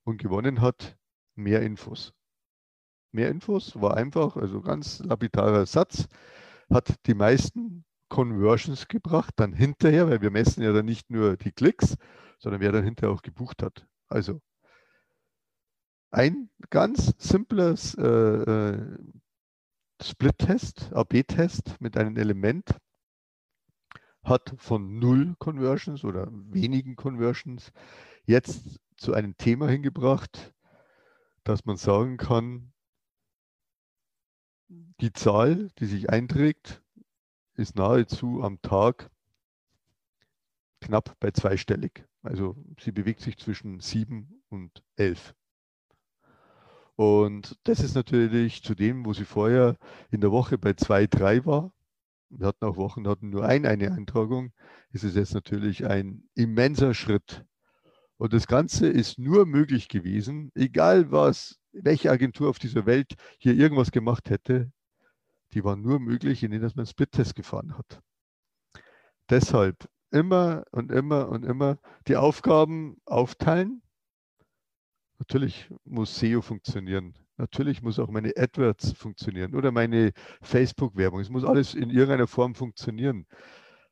und 0.04 0.18
gewonnen 0.22 0.62
hat 0.62 0.98
mehr 1.36 1.62
Infos. 1.62 2.13
Mehr 3.12 3.30
Infos 3.30 3.80
war 3.80 3.96
einfach, 3.98 4.36
also 4.36 4.62
ganz 4.62 5.00
lapidarer 5.00 5.65
Satz, 5.65 6.08
hat 6.70 6.96
die 7.08 7.13
meisten 7.13 7.86
Conversions 8.10 8.88
gebracht, 8.88 9.34
dann 9.38 9.54
hinterher, 9.54 10.10
weil 10.10 10.22
wir 10.22 10.32
messen 10.32 10.62
ja 10.62 10.72
dann 10.74 10.86
nicht 10.86 11.10
nur 11.10 11.38
die 11.38 11.52
Klicks, 11.52 11.96
sondern 12.39 12.62
wer 12.62 12.72
dann 12.72 12.84
hinterher 12.84 13.13
auch 13.13 13.22
gebucht 13.22 13.63
hat. 13.63 13.88
Also 14.08 14.41
ein 16.12 16.50
ganz 16.70 17.13
simples 17.18 17.96
äh, 17.96 18.04
äh, 18.04 18.98
Split-Test, 20.02 20.94
AB-Test 20.94 21.80
mit 21.80 21.98
einem 21.98 22.18
Element 22.18 22.78
hat 24.24 24.56
von 24.58 25.00
null 25.00 25.36
Conversions 25.38 26.04
oder 26.04 26.28
wenigen 26.32 26.96
Conversions 26.96 27.72
jetzt 28.26 28.80
zu 28.98 29.13
einem 29.13 29.38
Thema 29.38 29.70
hingebracht, 29.70 30.54
dass 31.44 31.65
man 31.65 31.78
sagen 31.78 32.18
kann, 32.18 32.74
die 34.68 35.13
Zahl, 35.13 35.70
die 35.80 35.86
sich 35.86 36.10
einträgt, 36.10 36.82
ist 37.54 37.76
nahezu 37.76 38.41
am 38.41 38.62
Tag 38.62 39.12
knapp 40.82 41.18
bei 41.20 41.32
zweistellig. 41.32 42.06
Also 42.24 42.58
sie 42.80 42.91
bewegt 42.91 43.22
sich 43.22 43.38
zwischen 43.38 43.80
sieben 43.80 44.44
und 44.50 44.84
elf. 44.96 45.36
Und 46.96 47.58
das 47.64 47.82
ist 47.82 47.96
natürlich 47.96 48.64
zu 48.64 48.74
dem, 48.74 49.06
wo 49.06 49.14
sie 49.14 49.26
vorher 49.26 49.78
in 50.12 50.22
der 50.22 50.32
Woche 50.32 50.58
bei 50.58 50.74
zwei, 50.74 51.08
drei 51.08 51.46
war. 51.46 51.74
Wir 52.30 52.48
hatten 52.48 52.66
auch 52.66 52.78
Wochen, 52.78 53.08
hatten 53.08 53.30
nur 53.30 53.46
ein, 53.46 53.66
eine 53.66 53.92
Eintragung. 53.92 54.52
Ist 54.92 55.04
es 55.04 55.16
jetzt 55.16 55.34
natürlich 55.34 55.86
ein 55.86 56.24
immenser 56.36 56.94
Schritt. 56.94 57.46
Und 58.18 58.34
das 58.34 58.48
Ganze 58.48 58.88
ist 58.88 59.20
nur 59.20 59.46
möglich 59.46 59.90
gewesen, 59.90 60.52
egal 60.56 61.12
was, 61.12 61.60
welche 61.74 62.12
Agentur 62.12 62.50
auf 62.50 62.60
dieser 62.60 62.86
Welt 62.86 63.16
hier 63.40 63.54
irgendwas 63.54 63.92
gemacht 63.92 64.30
hätte, 64.30 64.72
die 65.54 65.64
waren 65.64 65.82
nur 65.82 66.00
möglich, 66.00 66.44
indem 66.44 66.62
man 66.62 66.72
einen 66.76 66.86
Split-Test 66.86 67.36
gefahren 67.36 67.78
hat. 67.78 68.02
Deshalb 69.30 69.90
immer 70.12 70.64
und 70.72 70.92
immer 70.92 71.30
und 71.30 71.44
immer 71.44 71.78
die 72.08 72.16
Aufgaben 72.16 72.98
aufteilen. 73.06 73.82
Natürlich 75.28 75.68
muss 75.86 76.20
SEO 76.20 76.44
funktionieren. 76.44 77.16
Natürlich 77.38 77.82
muss 77.82 77.98
auch 77.98 78.10
meine 78.12 78.32
AdWords 78.38 78.92
funktionieren 78.94 79.56
oder 79.56 79.72
meine 79.72 80.12
Facebook-Werbung. 80.44 81.20
Es 81.20 81.32
muss 81.32 81.44
alles 81.44 81.74
in 81.74 81.90
irgendeiner 81.90 82.28
Form 82.28 82.54
funktionieren. 82.54 83.26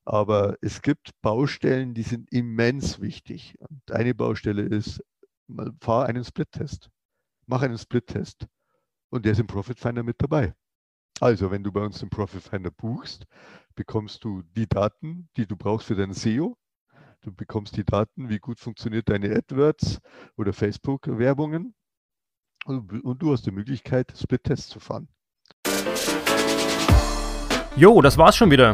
Aber 0.06 0.58
es 0.62 0.84
gibt 0.84 1.10
Baustellen, 1.24 1.96
die 1.96 2.04
sind 2.04 2.32
immens 2.32 3.02
wichtig. 3.02 3.56
Und 3.68 3.92
eine 3.92 4.14
Baustelle 4.14 4.62
ist, 4.62 5.04
fahr 5.82 6.06
einen 6.06 6.24
Split-Test. 6.24 6.92
Mach 7.48 7.64
einen 7.64 7.80
Split-Test. 7.80 8.46
Und 9.10 9.26
der 9.26 9.32
ist 9.32 9.40
im 9.40 9.48
Profit 9.48 9.80
Finder 9.80 10.04
mit 10.04 10.22
dabei. 10.22 10.54
Also, 11.20 11.50
wenn 11.50 11.64
du 11.64 11.72
bei 11.72 11.82
uns 11.82 12.00
den 12.00 12.12
Profit 12.12 12.44
Finder 12.44 12.70
buchst, 12.70 13.26
bekommst 13.74 14.24
du 14.24 14.44
die 14.56 14.68
Daten, 14.68 15.30
die 15.36 15.48
du 15.48 15.58
brauchst 15.58 15.88
für 15.88 15.96
dein 15.96 16.14
SEO. 16.14 16.56
Du 17.24 17.32
bekommst 17.34 17.78
die 17.78 17.86
Daten, 17.86 18.28
wie 18.28 18.40
gut 18.40 18.60
funktioniert 18.60 19.08
deine 19.08 19.34
AdWords 19.34 20.00
oder 20.36 20.52
Facebook-Werbungen. 20.52 21.74
Und, 22.66 23.22
du 23.22 23.32
hast 23.32 23.46
die 23.46 23.52
Möglichkeit, 23.52 24.14
Split-Tests 24.18 24.68
zu 24.68 24.82
fahren. 24.82 25.08
Jo, 27.78 28.02
das 28.02 28.18
war's 28.18 28.36
schon 28.36 28.52
wieder. 28.52 28.74